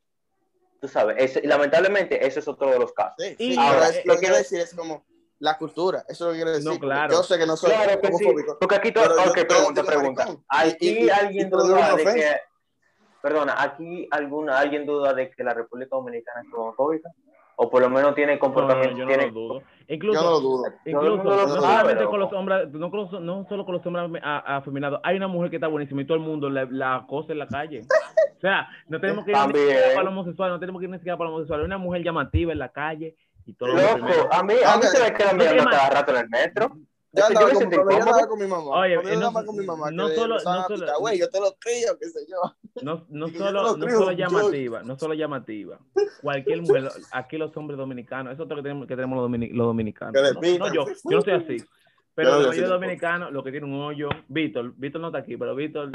[0.79, 3.15] Tú sabes, y lamentablemente ese es otro de los casos.
[3.17, 5.03] Sí, Y- sí, ahora, es- lo eh, que quiero decir es como
[5.39, 6.71] la cultura, eso es lo que quiero decir.
[6.71, 7.13] No, claro.
[7.13, 8.25] Yo sé que no soy Claro que sí,
[8.59, 10.27] porque aquí todo, pero yo ok, todo pregunta, pregunta.
[10.47, 12.35] Aquí Y- y- alguien y lo duda de que,
[13.21, 17.09] perdona, aquí alguna, alguien duda de que la República Dominicana es homofóbica,
[17.57, 19.59] o por lo menos tiene No, no, comportamiento, yo no tiene, lo dudo.
[19.59, 20.63] Yo Incluso, no lo dudo.
[20.85, 24.21] Incluso, No, solamente pero- con los hombres, no, con los- no solo con los hombres
[24.23, 27.33] a- afeminados, hay una mujer que está buenísima y todo el mundo la, la acosa
[27.33, 27.81] en la calle.
[28.37, 30.89] O sea, no tenemos que ir ni siquiera para los homosexuales, no tenemos que ir
[30.91, 31.63] ni siquiera para los homosexuales.
[31.63, 34.83] Hay una mujer llamativa en la calle y todo lo loco, a mí, a mí
[34.83, 36.71] se me queda No mirando cada rato en el metro.
[37.15, 38.79] Yo andaba, con, yo andaba con mi mamá.
[38.79, 41.29] Oye, cuando yo no- andaba con mi mamá, no solo- no solo- pitar, güey, yo
[41.29, 42.37] te lo crío, qué sé yo.
[42.81, 43.05] No,
[43.37, 45.79] solo, no solo llamativa, no solo llamativa.
[46.21, 49.67] Cualquier mujer, aquí los hombres dominicanos, eso es lo que tenemos, que tenemos los, los
[49.67, 50.13] dominicanos.
[50.59, 51.57] No, yo, yo no soy así.
[52.15, 55.91] Pero los dominicanos, lo que tiene un hoyo, Víctor, Víctor no está aquí, pero Víctor,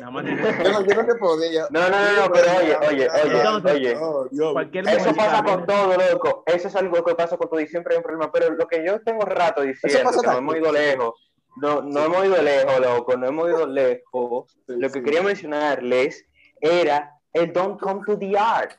[0.00, 1.66] nada más tiene- Yo no, yo no te podía.
[1.70, 4.52] No, no, no, no, pero oye, oye, oye, Entonces, oye.
[4.52, 6.42] Cualquier Eso pasa con todo, loco.
[6.46, 8.30] Eso es algo que pasa con todo y siempre hay un problema.
[8.32, 10.38] Pero lo que yo tengo rato diciendo, que no también.
[10.42, 14.58] hemos ido lejos, no, no hemos ido lejos, loco, no hemos ido lejos.
[14.66, 16.24] Lo que quería mencionarles
[16.60, 18.72] era el don't come to the art.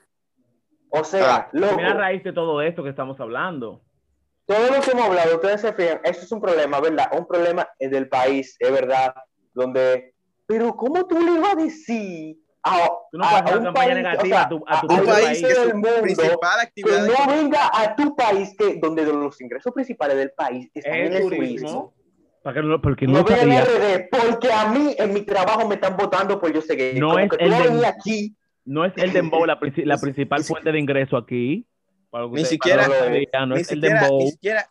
[0.90, 3.82] O sea, Ah, loco, Mira a raíz de todo esto que estamos hablando.
[4.46, 7.10] todo lo que hemos hablado, ustedes se fijan, eso es un problema, ¿verdad?
[7.12, 9.14] Un problema del país, es verdad,
[9.54, 10.14] donde,
[10.48, 14.42] pero ¿cómo tú le vas a decir a, Tú no puedes hacer un país, negativa
[14.42, 15.58] a tu- a tu un propio país país.
[15.58, 20.32] del mundo principal que no venga a tu país, que donde los ingresos principales del
[20.32, 21.38] país están en El turismo.
[21.38, 21.94] turismo?
[22.44, 25.96] Para que no, porque No a RD, porque a mí en mi trabajo me están
[25.98, 28.36] votando por yo sé que No es que el a de- aquí
[28.66, 31.66] No es el dembow la, princi- la principal fuente de ingreso aquí.
[32.10, 34.20] Para que Ni ustedes- siquiera- para que ustedes vean, no ni es el siquiera, dembow.
[34.20, 34.70] ni siquiera,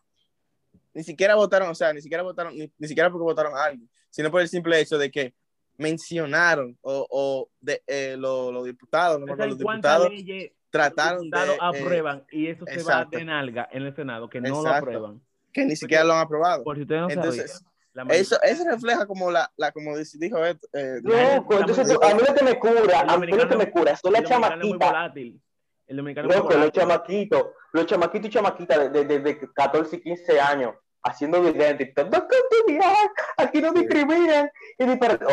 [0.95, 3.89] ni siquiera votaron, o sea, ni siquiera votaron, ni, ni siquiera porque votaron a alguien,
[4.11, 5.35] sino por el simple hecho de que
[5.79, 11.47] mencionaron o, o de, eh, los, los diputados, no los diputados leyes trataron los de
[11.47, 14.68] diputados eh, aprueban y eso se va de nalga en el Senado, que no lo
[14.70, 15.20] aprueban.
[15.53, 16.64] que ni siquiera lo han aprobado.
[16.64, 17.51] Por si ustedes no Entonces,
[17.93, 18.09] sabían.
[18.09, 20.57] la eso, eso refleja como la, la como dijo eh,
[21.03, 23.70] loco entonces tú- a mí lo que me cura a mí lo que dominicano- me
[23.70, 25.41] cura son las chamaquitas volátil.
[25.87, 30.01] El dominicano Loco, los chamaquitos, los chamaquitos y chamaquitas de, de, de, de 14 y
[30.03, 30.74] 15 años
[31.07, 34.50] haciendo videos en TikTok, no continuar, aquí no discriminan.
[34.78, 34.84] Y.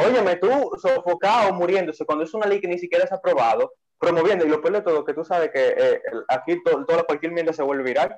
[0.07, 0.49] Óyeme, tú
[0.82, 4.76] sofocado, muriéndose, cuando es una ley que ni siquiera es aprobado, promoviendo, y lo peor
[4.76, 8.15] de todo, que tú sabes que eh, aquí to- toda cualquier mierda se vuelve viral.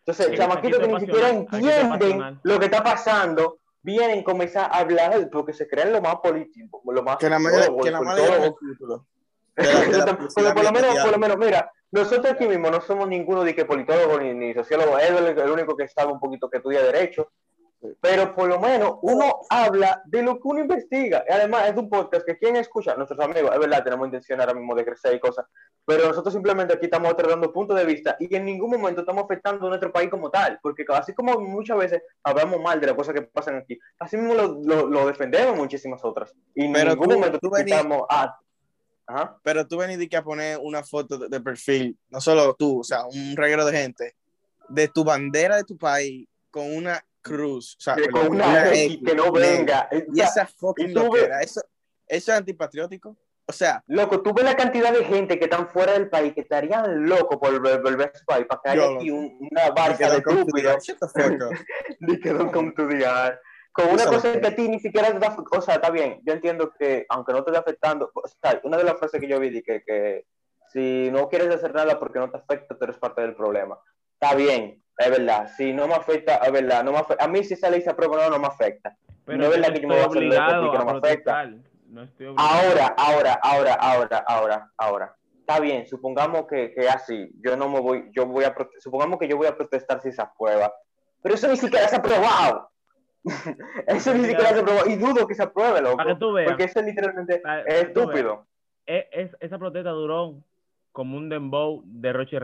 [0.00, 4.78] Entonces, Sí, chamaquitos que ni siquiera entienden lo que está pasando, vienen a comenzar a
[4.78, 7.90] hablar porque se creen lo más político, lo más que la que Porque
[10.54, 13.64] por lo menos, por lo menos, mira, nosotros aquí mismo no somos ninguno de que
[13.64, 17.30] politólogo ni, ni sociólogo, es el único que sabe un poquito que estudia derecho,
[18.00, 21.24] pero por lo menos uno habla de lo que uno investiga.
[21.28, 24.54] Y además es un podcast que quien escucha, nuestros amigos, es verdad, tenemos intención ahora
[24.54, 25.44] mismo de crecer y cosas,
[25.84, 29.66] pero nosotros simplemente aquí estamos tratando puntos de vista y en ningún momento estamos afectando
[29.66, 33.14] a nuestro país como tal, porque así como muchas veces hablamos mal de las cosas
[33.14, 36.34] que pasan aquí, así mismo lo, lo, lo defendemos muchísimas otras.
[36.54, 38.36] Y en Pero ningún tú- momento tú estamos a...
[39.08, 39.38] Ajá.
[39.42, 43.04] pero tú venís a poner una foto de, de perfil, no solo tú, o sea,
[43.06, 44.16] un reguero de gente,
[44.68, 48.98] de tu bandera de tu país con una cruz, o sea, que con una X
[49.04, 49.88] que no venga.
[50.12, 51.60] Y esa fucking loquera, eso,
[52.06, 53.16] eso es antipatriótico.
[53.48, 56.40] o sea, Loco, tú ves la cantidad de gente que están fuera del país que
[56.40, 60.10] estarían locos por vol- volver a su país para que haya aquí un- una barca
[60.10, 61.56] de estúpidos Shut the fuck up.
[62.00, 63.04] Ni que don't come to the.
[63.76, 66.32] Con una cosa que a ti ni siquiera te da, o sea, está bien, yo
[66.32, 69.38] entiendo que aunque no te esté afectando, o sea, una de las frases que yo
[69.38, 70.24] vi de que, que
[70.72, 73.78] si no quieres hacer nada porque no te afecta, tú eres parte del problema.
[74.14, 77.22] Está bien, es verdad, si no me afecta, es verdad, no me afecta.
[77.22, 78.96] a mí si esa ley se aprueba, no, no me afecta.
[79.26, 81.50] Pero No es verdad que yo me voy a hacer porque no me afecta.
[81.88, 82.34] No estoy.
[82.36, 85.16] Ahora, ahora, ahora, ahora, ahora, ahora.
[85.40, 89.28] Está bien, supongamos que, que así, yo no me voy, yo voy a supongamos que
[89.28, 90.72] yo voy a protestar si se aprueba,
[91.22, 92.68] pero eso ni siquiera se ha aprobado.
[93.86, 95.96] eso ni siquiera se ha aprobado y dudo que se apruebe, loco.
[95.96, 96.48] Para que tú veas.
[96.50, 98.46] Porque eso literalmente Para- es tú estúpido.
[98.86, 100.36] Es- esa protesta duró
[100.92, 102.38] como un dembow de Roche.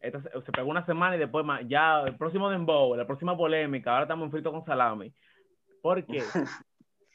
[0.00, 3.92] Esta se, pegó una semana y después más, ya el próximo dembow, la próxima polémica,
[3.92, 5.12] ahora estamos en frito con salami.
[5.80, 6.22] ¿Por qué?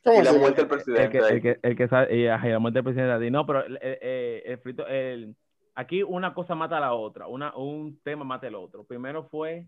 [0.04, 1.04] ¿Cómo Y la muerte del llama?
[1.04, 1.18] el que, presidente.
[1.18, 3.30] el que, el que sabe, y, ajá, y la muerte del presidente.
[3.32, 5.36] No, pero el, el- el frito, el-
[5.76, 8.86] aquí una cosa mata a la otra, una, un tema mata el otro.
[8.86, 9.66] Primero fue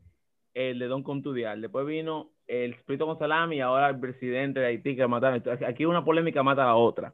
[0.53, 4.65] el de Don Contudial, después vino el frito con salami y ahora el presidente de
[4.67, 5.37] Haití que mataron.
[5.37, 7.13] Entonces, Aquí una polémica mata a la otra.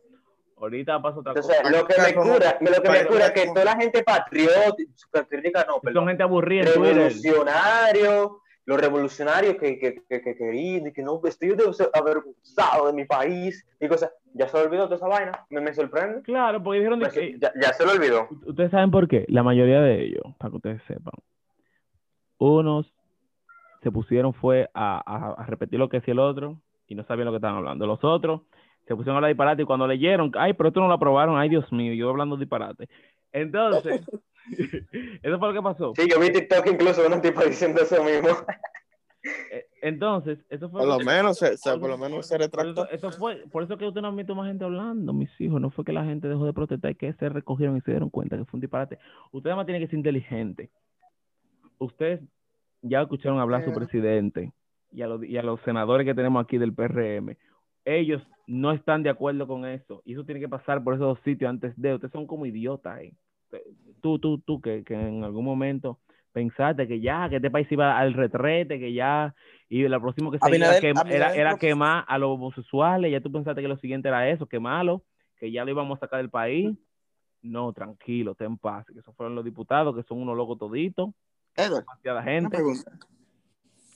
[0.59, 1.77] Ahorita pasa otra Entonces, cosa.
[1.77, 5.63] lo que me cura, lo que me Pero- cura es que toda la gente patriótica,
[5.67, 8.31] no, Son perdón, gente aburrida revolucionarios,
[8.65, 11.55] los revolucionarios que, que, que, que querían y que no, estoy
[11.93, 14.11] avergonzado de mi país y cosas.
[14.33, 16.23] Ya se olvidó toda esa vaina, me, me sorprende.
[16.23, 17.37] Claro, porque dijeron de Me- que...
[17.39, 18.27] ya, ya se lo olvidó.
[18.47, 19.25] Ustedes saben por qué.
[19.29, 21.13] La mayoría de ellos, para que ustedes sepan,
[22.39, 22.91] unos
[23.81, 27.25] se pusieron fue a, a- a repetir lo que decía el otro y no sabían
[27.25, 27.85] lo que estaban hablando.
[27.87, 28.41] Los otros
[28.87, 31.49] se pusieron a hablar disparate y cuando leyeron, ay, pero esto no lo aprobaron, ay,
[31.49, 32.87] Dios mío, yo hablando disparate.
[33.33, 34.01] Entonces,
[35.21, 35.93] eso fue lo que pasó.
[35.95, 38.29] Sí, yo vi TikTok incluso de un tipo diciendo eso mismo.
[39.51, 42.85] Eh, Entonces, eso fue Por lo menos, se, se- por lo menos se retractó.
[42.85, 45.59] eso, eso fue, por eso que usted no ha visto más gente hablando, mis hijos.
[45.59, 48.09] No fue que la gente dejó de protestar, es que se recogieron y se dieron
[48.09, 48.97] cuenta que fue un disparate.
[49.31, 50.69] Usted además tiene que ser inteligente.
[51.77, 52.21] Ustedes
[52.89, 54.51] ya escucharon hablar a su presidente
[54.91, 57.37] y a, los, y a los senadores que tenemos aquí del PRM.
[57.85, 60.01] Ellos no están de acuerdo con eso.
[60.05, 61.93] Y eso tiene que pasar por esos dos sitios antes de.
[61.93, 62.99] Ustedes son como idiotas.
[63.01, 63.13] eh.
[64.01, 65.99] Tú, tú, tú, que, que en algún momento
[66.33, 69.33] pensaste que ya, que este país iba al retrete, que ya,
[69.69, 73.11] y lo próximo que se iba a Abinader- quem- era, era quemar a los homosexuales,
[73.11, 75.01] ya tú pensaste que lo siguiente era eso, quemarlo,
[75.39, 76.77] que ya lo íbamos a sacar del país.
[77.41, 81.09] No, tranquilo, ten paz, que esos fueron los diputados, que son unos locos toditos,
[81.57, 82.49] Edward, demasiada una gente.
[82.57, 82.91] pregunta.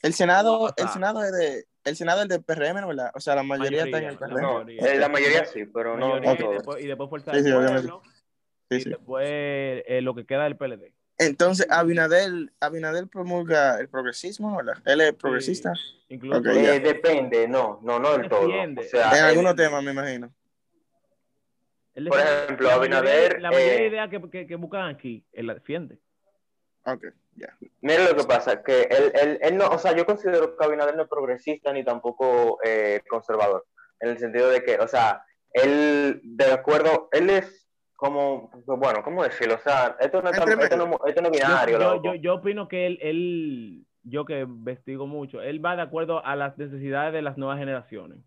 [0.02, 3.12] El Senado, el Senado es de, el Senado es del PRM, ¿no verdad?
[3.14, 4.42] O sea, la mayoría, está en el PRM.
[4.42, 6.54] No, eh, la mayoría sí, pero no, no y, todos.
[6.56, 7.88] después, y después Fuerza Sí, sí, obviamente.
[7.88, 8.02] Pueblo,
[8.72, 10.94] Sí, y después eh, lo que queda del PLD.
[11.18, 12.32] Entonces, Abinader,
[12.62, 14.82] Abinader promulga el progresismo, ¿no verdad?
[14.86, 15.74] Él es progresista.
[16.10, 18.48] Incluso Eh, depende, no, no, no del todo.
[18.48, 18.82] Defiende.
[18.86, 20.34] O sea, En algunos temas, me imagino.
[22.08, 25.54] por ejemplo, Abinader, La mayoría de eh, ideas que, que, que buscan aquí, él la
[25.54, 26.00] defiende.
[26.86, 27.06] Ok,
[27.36, 27.56] ya.
[27.82, 30.96] Mira lo que pasa, que él, él, él no, o sea, yo considero que Abinader
[30.96, 33.66] no es progresista ni tampoco eh, conservador,
[34.00, 35.24] en el sentido de que, o sea,
[35.54, 39.56] él, de acuerdo, él es como, bueno, ¿cómo decirlo?
[39.56, 42.16] O sea, esto no es, tan- Entre esto no, esto no es binario, yo, yo,
[42.16, 46.58] yo opino que él, él, yo que investigo mucho, él va de acuerdo a las
[46.58, 48.18] necesidades de las nuevas generaciones.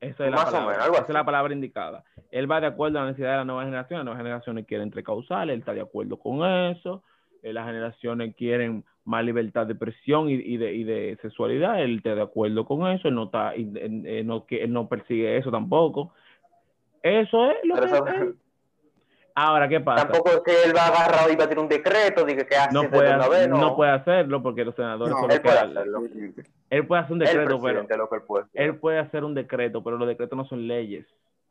[0.00, 2.04] Esa es la Más o palabra, menos, algo esa es la palabra indicada.
[2.30, 3.98] Él va de acuerdo a las necesidades de las nuevas generaciones.
[4.00, 7.02] Las nuevas generaciones quieren tres causales, él está de acuerdo con eso.
[7.44, 11.98] Eh, las generaciones quieren más libertad de expresión y, y de, y de sexualidad, él
[11.98, 14.88] está de acuerdo con eso, él no, está, y- él- él no, que- él no
[14.88, 16.12] persigue eso tampoco.
[17.02, 18.34] Eso es lo Pero que eso- es él.
[19.36, 20.06] Ahora, ¿qué pasa?
[20.06, 22.54] Tampoco es que él va agarrado y va a tirar un decreto, de que, que
[22.56, 23.58] hace no de puede, una vez, no.
[23.58, 26.02] no puede hacerlo porque los senadores No, son él los que- puede hacerlo.
[26.70, 27.86] él puede hacer un decreto, pero
[28.54, 31.04] él puede hacer un decreto, pero los decretos no son leyes.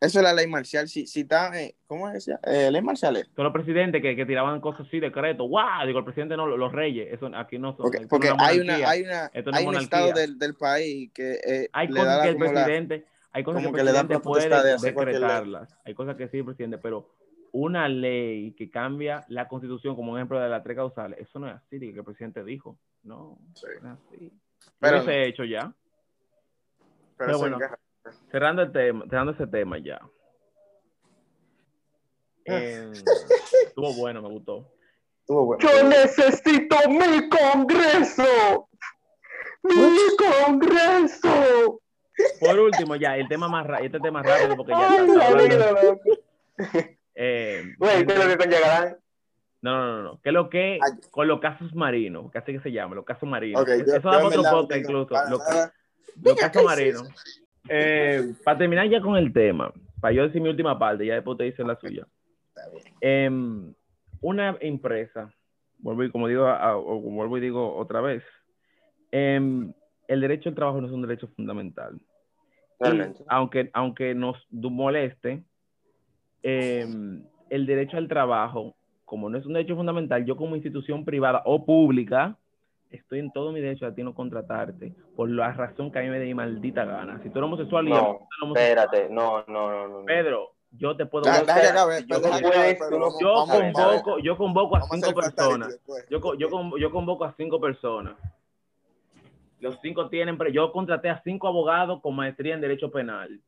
[0.04, 0.88] Eso es la ley marcial.
[0.88, 2.28] Si, si está, eh, ¿cómo es?
[2.28, 2.40] esa?
[2.44, 3.30] Eh, ley marcial es.
[3.36, 5.48] Son los presidentes que, que tiraban cosas así, decretos.
[5.48, 5.88] ¡Guau!
[5.88, 7.08] Digo, el presidente no, los reyes.
[7.14, 7.94] Eso aquí no son.
[7.96, 10.56] Es porque una hay una, hay una, Esto no es hay un estado del, del
[10.56, 13.76] país que eh, Hay le cosas da que el la- presidente, hay cosas que el
[13.76, 15.78] que le dan presidente puede de decretarlas.
[15.86, 17.16] Hay cosas que sí, presidente, pero
[17.54, 21.48] una ley que cambia la constitución, como un ejemplo de las tres causales, eso no
[21.48, 22.78] es así, que el presidente dijo.
[23.04, 23.68] No, Sí.
[23.82, 24.18] no es así.
[24.20, 24.32] Pero-
[24.80, 25.72] Pero se ha hecho ya.
[27.18, 27.56] pero pero bueno.
[27.58, 27.78] encaja.
[28.32, 30.00] Cerrando el tema, cerrando ese tema ya.
[30.02, 30.10] Ah.
[32.46, 32.92] Eh,
[33.68, 34.70] estuvo bueno, me gustó.
[35.22, 35.62] Estuvo bueno.
[35.68, 38.68] Yo necesito mi congreso.
[39.64, 39.74] Mi
[40.18, 41.80] congreso.
[42.40, 45.56] Por último, ya, el tema más este tema rápido, porque ya Ay, está la hablando-
[45.56, 46.02] vida, loco.
[47.16, 48.98] eh, Güey, ¿qué es lo que con llegarán?
[49.62, 50.22] No, no, no, no.
[50.22, 51.00] ¿Qué es lo que Ay.
[51.10, 52.30] con los casos marinos?
[52.32, 53.66] Que así que se llama, los casos marinos.
[53.68, 55.08] Eso yo- da yo otro podcast incluso.
[55.08, 55.72] para Los, casos
[56.52, 57.10] ¿qué es marinos.
[57.70, 61.38] Eh, para terminar ya con el tema, para yo decir mi última parte, ya después
[61.38, 62.06] te dice la suya.
[62.50, 62.84] Está bien.
[63.02, 63.74] Em,
[64.22, 65.34] una empresa,
[65.80, 68.24] vuelvo y, como digo, a- a- o vuelvo y digo otra vez,
[69.12, 69.74] em,
[70.08, 71.96] el derecho al trabajo no es un derecho fundamental.
[71.96, 73.24] Y Realmente.
[73.28, 75.44] aunque, aunque nos moleste,
[76.42, 81.42] em, el derecho al trabajo, como no es un derecho fundamental, yo como institución privada
[81.46, 82.38] o pública,
[82.94, 86.10] estoy en todo mi derecho a ti no contratarte por la razón que a mí
[86.10, 87.18] me dé mi maldita gana.
[87.24, 90.00] Si tú eres homosexual y yo No, homosexual, espérate, no, no, no, no.
[90.00, 90.06] no.
[90.06, 91.26] Pedro, yo te puedo...
[91.26, 91.32] No
[93.20, 95.70] yo no no- convoco, yo convoco a cinco personas.
[95.70, 96.06] después.
[96.10, 98.16] Yo, yo, yo convoco a cinco personas.
[99.60, 103.40] Los cinco tienen, pero yo contraté a cinco abogados con maestría en Derecho Penal.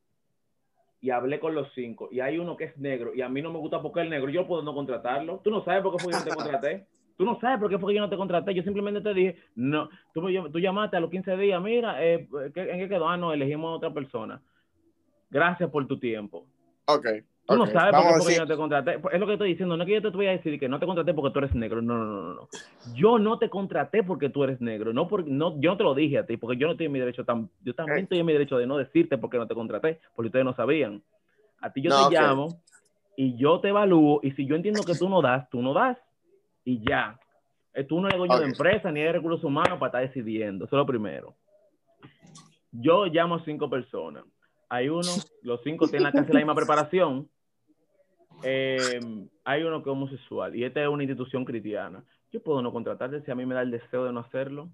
[1.02, 2.08] Y hablé con los cinco.
[2.12, 3.14] Y hay uno que es negro.
[3.14, 4.30] Y a mí no me gusta porque es negro.
[4.30, 5.42] Yo puedo no contratarlo.
[5.44, 6.88] Tú no sabes por qué fue que yo no te contraté.
[7.18, 8.54] Tú no sabes por qué fue que yo no te contraté.
[8.54, 9.90] Yo simplemente te dije, no.
[10.14, 11.62] Tú, tú llamaste a los 15 días.
[11.62, 13.08] Mira, eh, ¿qué- ¿en qué quedó?
[13.08, 14.42] Ah, no, elegimos a otra persona.
[15.30, 16.46] Gracias por tu tiempo.
[16.88, 17.06] Ok.
[17.48, 19.00] Tú no sabes por qué fue que yo no te contraté.
[19.14, 19.78] Es lo que estoy diciendo.
[19.78, 21.54] No es que yo te voy a decir que no te contraté porque tú eres
[21.54, 21.80] negro.
[21.82, 22.48] No, no, no, no.
[22.96, 24.94] Yo no te contraté porque tú eres negro.
[24.94, 26.92] No porque, no, yo no te lo dije a ti porque yo no estoy en
[26.92, 27.24] mi derecho.
[27.24, 28.02] Tam, yo también Eh.
[28.04, 31.04] estoy en mi derecho de no decirte porque no te contraté, porque ustedes no sabían.
[31.62, 32.48] A ti yo No, te llamo
[33.16, 35.98] y yo te evalúo y si yo entiendo que tú no das, tú no das
[36.66, 37.18] y ya.
[37.88, 40.66] Tú no eres dueño de empresa ni de recursos humanos para estar decidiendo.
[40.66, 41.36] Eso es lo primero.
[42.72, 44.24] Yo llamo a cinco personas.
[44.70, 47.30] Hay uno, los cinco tienen casi la misma preparación.
[48.44, 49.00] Eh,
[49.44, 52.04] hay uno que es homosexual y esta es una institución cristiana.
[52.32, 54.70] Yo puedo no contratarte si a mí me da el deseo de no hacerlo.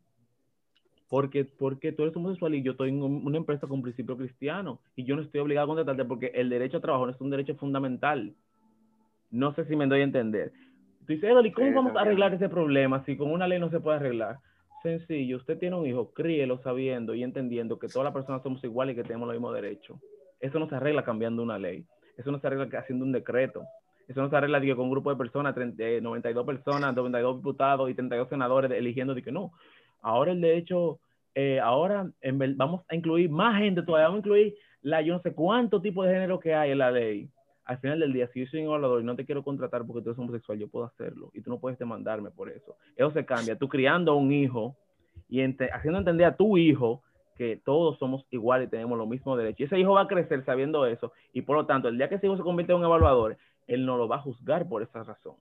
[1.09, 4.79] Porque, porque tú eres homosexual y yo estoy en un- una empresa con principio cristiano
[4.95, 7.29] y yo no estoy obligado a contratarte porque el derecho a trabajo no es un
[7.29, 8.33] derecho fundamental.
[9.29, 10.53] No sé si me doy a entender.
[11.05, 13.69] Tú dices, Edoli, ¿cómo Sí, vamos a arreglar ese problema si con una ley no
[13.69, 14.37] se puede arreglar?
[14.83, 18.93] Sencillo, usted tiene un hijo, críelo sabiendo y entendiendo que todas las personas somos iguales
[18.93, 19.99] y que tenemos los mismos derechos.
[20.39, 21.85] Eso no se arregla cambiando una ley.
[22.17, 23.63] Eso no se arregla haciendo un decreto.
[24.07, 27.37] Eso no se arregla digo, con un grupo de personas, 30, eh, 92 personas, 92
[27.37, 29.53] diputados y 32 senadores eligiendo de que no.
[30.01, 30.99] Ahora el derecho,
[31.35, 35.21] eh, ahora en vamos a incluir más gente todavía, vamos a incluir la yo no
[35.21, 37.29] sé cuánto tipo de género que hay en la ley.
[37.71, 40.01] Al final del día, si yo soy un evaluador y no te quiero contratar porque
[40.01, 42.75] tú eres homosexual, yo puedo hacerlo y tú no puedes demandarme por eso.
[42.97, 43.55] Eso se cambia.
[43.57, 44.75] Tú criando a un hijo
[45.29, 47.01] y ente- haciendo entender a tu hijo
[47.37, 49.61] que todos somos iguales y tenemos los mismos derechos.
[49.61, 52.15] Y ese hijo va a crecer sabiendo eso y por lo tanto, el día que
[52.15, 55.03] ese hijo se convierte en un evaluador, él no lo va a juzgar por esa
[55.03, 55.35] razón.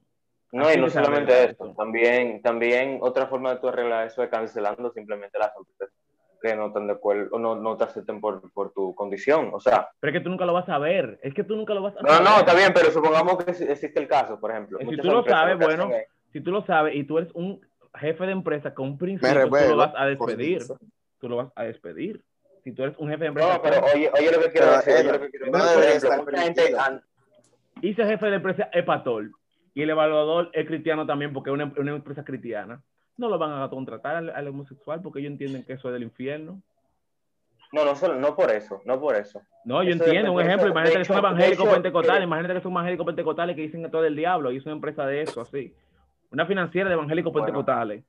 [0.52, 1.74] No, Así y no solamente eso.
[1.76, 5.94] también, también otra forma de tú arreglar eso es cancelando simplemente las empresas
[6.40, 9.50] que no están de acuerdo o no, no te acepten por, por tu condición.
[9.52, 11.18] O sea, Pero es que tú nunca lo vas a ver.
[11.22, 12.28] Es que tú nunca lo vas a no, saber.
[12.28, 14.78] no, está bien, pero supongamos que existe el caso, por ejemplo.
[14.78, 15.90] Si Muchas tú lo sabes, bueno,
[16.32, 17.60] Si tú lo sabes y tú eres un
[17.94, 19.70] jefe de empresa con un principio, tú revelo.
[19.70, 20.62] lo vas a despedir.
[21.18, 22.22] Tú lo vas a despedir.
[22.64, 24.94] Si tú eres un jefe de empresa No, pero oye, oye lo que quiero decir,
[24.94, 27.00] oye lo que quiero decir.
[27.82, 29.30] Ese jefe de empresa es pastor
[29.74, 32.82] y el evaluador es cristiano también porque es una, una empresa cristiana,
[33.20, 36.02] no lo van a contratar al, al homosexual porque ellos entienden que eso es del
[36.02, 36.60] infierno.
[37.72, 39.40] No, no, solo, no por eso, no por eso.
[39.64, 42.60] No, yo Eso entiendo, un ejemplo, eso- imagínate que son evangélicos pentecostales, eh, imagínate que
[42.62, 45.40] son evangélicos pentecostales que dicen que todo el diablo y es una empresa de eso,
[45.42, 45.72] así.
[46.32, 48.02] Una financiera de evangélicos Bueno, pentecostales.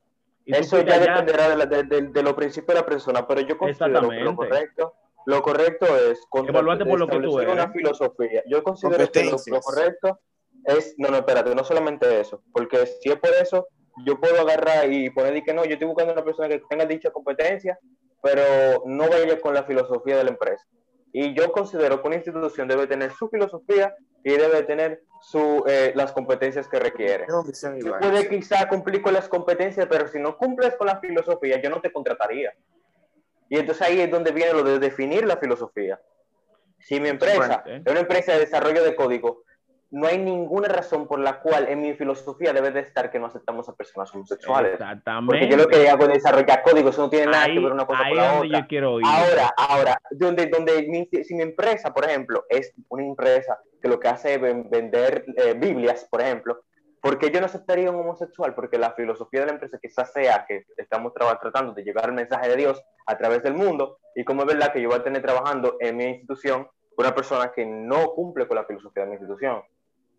[0.44, 3.26] Y Eso ya allá- dependerá de, la- de, de- de los principios de la persona,
[3.28, 4.94] pero yo considero que lo correcto,
[5.26, 7.52] lo correcto es Evaluarte por lo que tú eres.
[7.54, 8.42] una filosofía.
[8.48, 10.18] Yo considero que lo, lo correcto
[10.64, 13.68] es, no, no, espérate, no solamente eso, porque si es por eso,
[14.04, 16.86] yo puedo agarrar y poner y que no, yo estoy buscando una persona que tenga
[16.86, 17.78] dicha competencia,
[18.22, 20.64] pero no vaya con la filosofía de la empresa.
[21.12, 25.92] Y yo considero que una institución debe tener su filosofía y debe tener su, eh,
[25.94, 27.26] las competencias que requiere.
[27.26, 31.80] Puedes quizá cumplir con las competencias, pero si no cumples con la filosofía, yo no
[31.80, 32.54] te contrataría.
[33.48, 36.00] Y entonces ahí es donde viene lo de definir la filosofía.
[36.78, 37.82] Si mi empresa Bueno, ¿eh?
[37.84, 39.44] es una empresa de desarrollo de código,
[39.92, 43.26] no hay ninguna razón por la cual en mi filosofía debe de estar que no
[43.26, 44.72] aceptamos a personas homosexuales.
[44.72, 45.26] Exactamente.
[45.38, 47.72] Porque yo lo que hago es desarrollar código, eso no tiene nada ahí, que ver
[47.72, 48.60] una cosa con la donde otra.
[48.60, 49.06] yo quiero ir.
[49.06, 54.00] Ahora, ahora, donde, donde mi- si mi empresa, por ejemplo, es una empresa que lo
[54.00, 56.62] que hace es ven- vender eh, Biblias, por ejemplo,
[57.00, 58.54] ¿por qué yo no aceptaría un homosexual?
[58.54, 62.12] Porque la filosofía de la empresa quizás sea que estamos tra- tratando de llevar el
[62.12, 65.04] mensaje de Dios a través del mundo y como es verdad que yo voy a
[65.04, 66.66] tener trabajando en mi institución
[66.96, 69.62] una persona que no cumple con la filosofía de mi institución.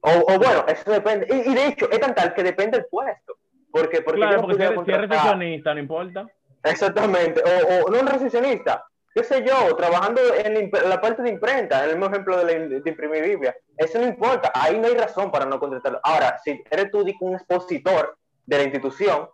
[0.06, 1.28] O, o bueno, eso depende.
[1.30, 3.38] Y, y de hecho, es tan tal que depende del puesto.
[3.72, 6.28] Porque, porque claro, porque si eres, si eres recepcionista, no importa.
[6.64, 11.84] Exactamente, o, o no un recepcionista, qué sé yo, trabajando en la parte de imprenta,
[11.84, 14.96] en el mismo ejemplo de, la de imprimir Biblia, eso no importa, ahí no hay
[14.96, 16.00] razón para no contratarlo.
[16.04, 19.28] Ahora, si eres tú un expositor de la institución,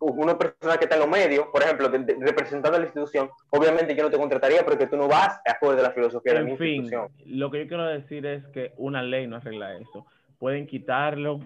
[0.00, 3.30] una persona que está en los medios, por ejemplo, de- de- representando a la institución,
[3.50, 6.52] obviamente yo no te contrataría porque tú no vas acorde a la filosofía de mi
[6.52, 7.08] En fin, institución.
[7.26, 10.06] lo que yo quiero decir es que una ley no arregla eso.
[10.38, 11.40] Pueden quitarlo,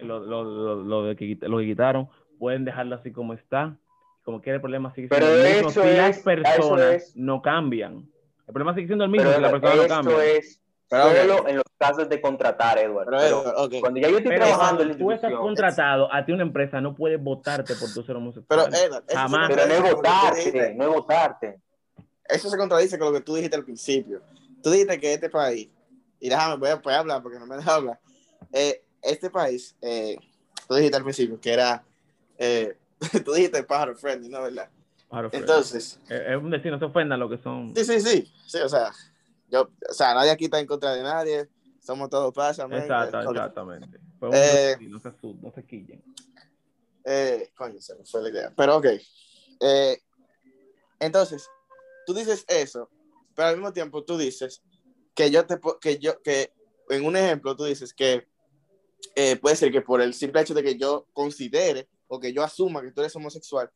[0.00, 3.76] lo, lo, lo, lo de que, lo que quitaron, pueden dejarlo así como está.
[4.22, 7.42] Como que el problema sigue siendo Pero el mismo si las es- eso personas no
[7.42, 8.04] cambian.
[8.46, 10.20] El problema sigue siendo el mismo si las personas no cambian.
[10.36, 13.10] es Pero, solo en los casos de contratar, Eduardo.
[13.10, 13.80] Pero, Pero, Edward, ok.
[13.80, 16.42] cuando ya yo estoy Pero trabajando en la cuando tú estás contratado, a ti una
[16.42, 18.74] empresa no puede votarte por tu ser Pero, homosexual.
[18.74, 19.48] Edward, eso se Jamás.
[19.48, 21.60] pero no es votarte, no es votarte.
[22.28, 24.20] Eso se contradice con lo que tú dijiste al principio.
[24.62, 25.68] Tú dijiste que este país,
[26.20, 28.00] y déjame, voy a, voy a hablar porque no me dejas hablar.
[28.52, 30.16] Eh, este país, eh,
[30.68, 31.84] tú dijiste al principio que era,
[32.38, 32.76] eh,
[33.24, 34.42] tú dijiste pájaro friendly, ¿no?
[34.42, 34.68] ¿Verdad?
[35.08, 35.40] Claro, Fred.
[35.40, 37.74] Entonces, es es un decir, no se ofendan lo que son.
[37.76, 38.90] sí, sí, sí, sí, o sea,
[39.48, 41.48] yo, o sea, nadie aquí está en contra de nadie,
[41.80, 42.64] somos todos pasa.
[42.70, 44.00] Exacto, exactamente.
[44.32, 46.02] Eh, no se no se quillen.
[47.04, 48.52] Eh, coño, se me fue la idea.
[48.56, 48.86] Pero ok.
[49.60, 49.98] Eh,
[50.98, 51.48] entonces,
[52.04, 52.90] tú dices eso,
[53.34, 54.62] pero al mismo tiempo tú dices
[55.14, 56.52] que yo te que yo que
[56.90, 58.26] en un ejemplo tú dices que
[59.14, 62.42] eh, puede ser que por el simple hecho de que yo considere o que yo
[62.42, 63.70] asuma que tú eres homosexual,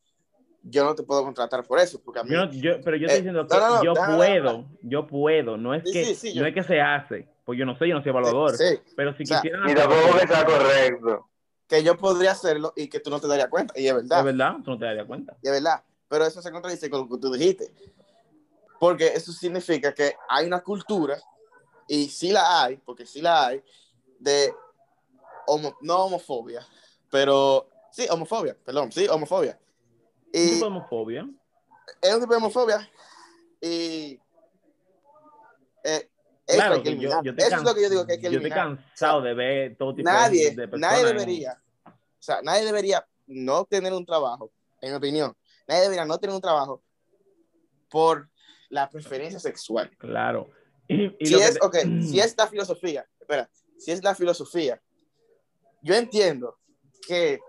[0.63, 3.07] yo no te puedo contratar por eso, porque a mí Yo no- yo- pero yo
[3.07, 5.91] Eh, estoy diciendo que no, no, no, yo déjame puedo, yo puedo, no es Sí,
[5.91, 8.01] que sí, sí, yo- no es que se hace, pues yo no sé, yo no
[8.01, 11.27] soy evaluador, sí, pero si O sea, quisieran Y tampoco que sea correcto.
[11.67, 14.19] que yo podría hacerlo y que tú no te darías cuenta, y es verdad.
[14.19, 15.37] es verdad, tú no te darías cuenta.
[15.41, 17.73] Y es verdad, pero eso se contradice con lo que tú dijiste.
[18.79, 21.17] Porque eso significa que hay una cultura,
[21.87, 23.63] y sí la hay, porque sí la hay,
[24.19, 24.53] de
[25.47, 26.65] homo- no homofobia,
[27.09, 29.57] pero sí, homofobia, perdón, sí, homofobia.
[30.33, 31.29] Un Y tipo de homofobia.
[32.01, 32.89] es un tipo de homofobia
[33.61, 34.19] y
[35.83, 36.09] eh,
[36.47, 38.51] eso Claro, que yo, Eso es lo que yo digo que hay que yo estoy
[38.51, 40.91] cansado de ver todo tipo de- nadie, de, personas.
[40.91, 44.51] nadie en- debería, o sea, nadie debería no tener un trabajo,
[44.81, 45.35] en mi opinión,
[45.67, 46.83] nadie debería no tener un trabajo
[47.89, 48.29] por
[48.69, 49.89] la preferencia sexual.
[49.97, 50.49] Claro.
[50.87, 54.81] Y, y Si es, te- ok, si es la filosofía, espera, si es la filosofía,
[55.81, 56.57] yo entiendo
[57.07, 57.39] que,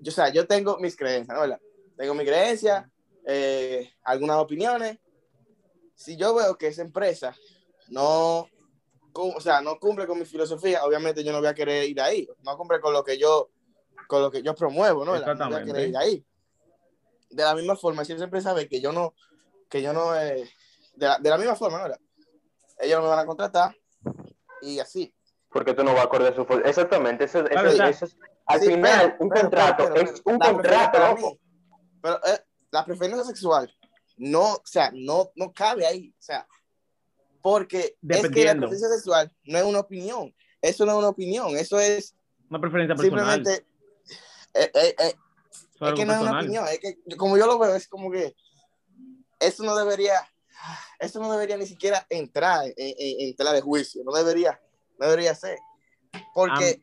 [0.00, 1.58] yo, o sea, yo tengo mis creencias, ¿no?
[1.96, 2.90] Tengo mi creencia,
[3.24, 4.98] eh, algunas opiniones.
[5.94, 7.34] Si yo veo que esa empresa
[7.88, 8.46] no,
[9.14, 12.28] o sea, no cumple con mi filosofía, obviamente yo no voy a querer ir ahí.
[12.42, 13.50] No cumple con lo que yo,
[14.08, 15.12] con lo que yo promuevo, ¿no?
[15.12, 15.72] No voy a Exactamente.
[15.72, 16.26] querer ir ahí.
[17.30, 19.14] De la misma forma, si esa empresa ve que yo no,
[19.70, 20.48] que yo no, eh,
[20.94, 21.94] de, la, de la misma forma, ¿no?
[22.78, 23.74] Ellos me van a contratar
[24.60, 25.14] y así.
[25.50, 26.42] Porque tú no vas a acorde a su...
[26.64, 28.16] Exactamente, eso, eso- Claro, eso es...
[28.44, 31.38] Al Sí, final, pero- un pero- contrato pero- pero- es un contrato, loco.
[32.02, 32.40] Pero eh,
[32.70, 33.72] la preferencia sexual
[34.16, 36.10] no, o sea, no, no cabe ahí.
[36.18, 36.46] O sea,
[37.42, 40.34] porque es que la preferencia sexual no es una opinión.
[40.60, 41.56] Eso no es una opinión.
[41.56, 42.14] Eso es
[42.50, 43.34] Una preferencia personal.
[43.36, 43.66] simplemente.
[44.54, 45.14] eh, eh, eh,
[45.80, 46.44] es que no es una personal.
[46.44, 46.64] opinión.
[46.68, 48.34] Es que, como yo lo veo, es como que
[49.38, 50.14] eso no debería.
[50.98, 54.02] Eso no debería ni siquiera entrar en, en- en tela de juicio.
[54.04, 54.58] No debería,
[54.98, 55.58] no debería ser.
[56.34, 56.82] Porque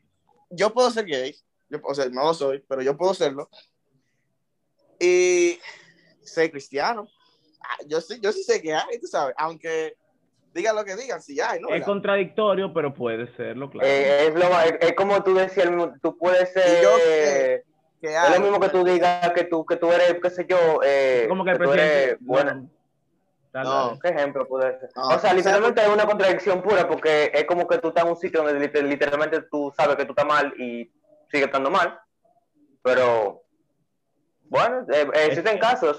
[0.50, 1.36] yo puedo ser gay,
[1.68, 3.50] yo, o sea, no lo soy, pero yo puedo serlo.
[5.00, 5.58] Y
[6.22, 7.08] ser cristiano.
[7.60, 9.96] Ah, Yo sí, yo sí sé que hay, tú sabes, aunque
[10.52, 11.68] digan lo que digan, sí hay, ¿no?
[11.68, 11.86] Es ¿Verdad?
[11.86, 13.88] contradictorio, pero puede serlo, claro.
[13.88, 16.82] Eh, es, lo, es, es como tú decías, el mismo- tú puedes ser...
[16.82, 17.64] Yo sé
[18.00, 20.46] que es hay, lo mismo que tú digas que tú, que tú eres, qué sé
[20.48, 22.54] yo, eh, como que el tú eres buena.
[22.54, 22.70] no,
[23.50, 23.86] dale, No.
[23.86, 23.98] dale.
[24.02, 24.90] ¿Qué ejemplo puede ser?
[24.94, 28.10] No, o sea, literalmente es una contradicción pura porque es como que tú estás en
[28.10, 30.92] un sitio donde liter- literalmente tú sabes que tú estás mal y
[31.30, 31.98] sigue estando mal.
[32.82, 33.43] Pero,
[34.48, 35.92] bueno, eh, eh, existen casos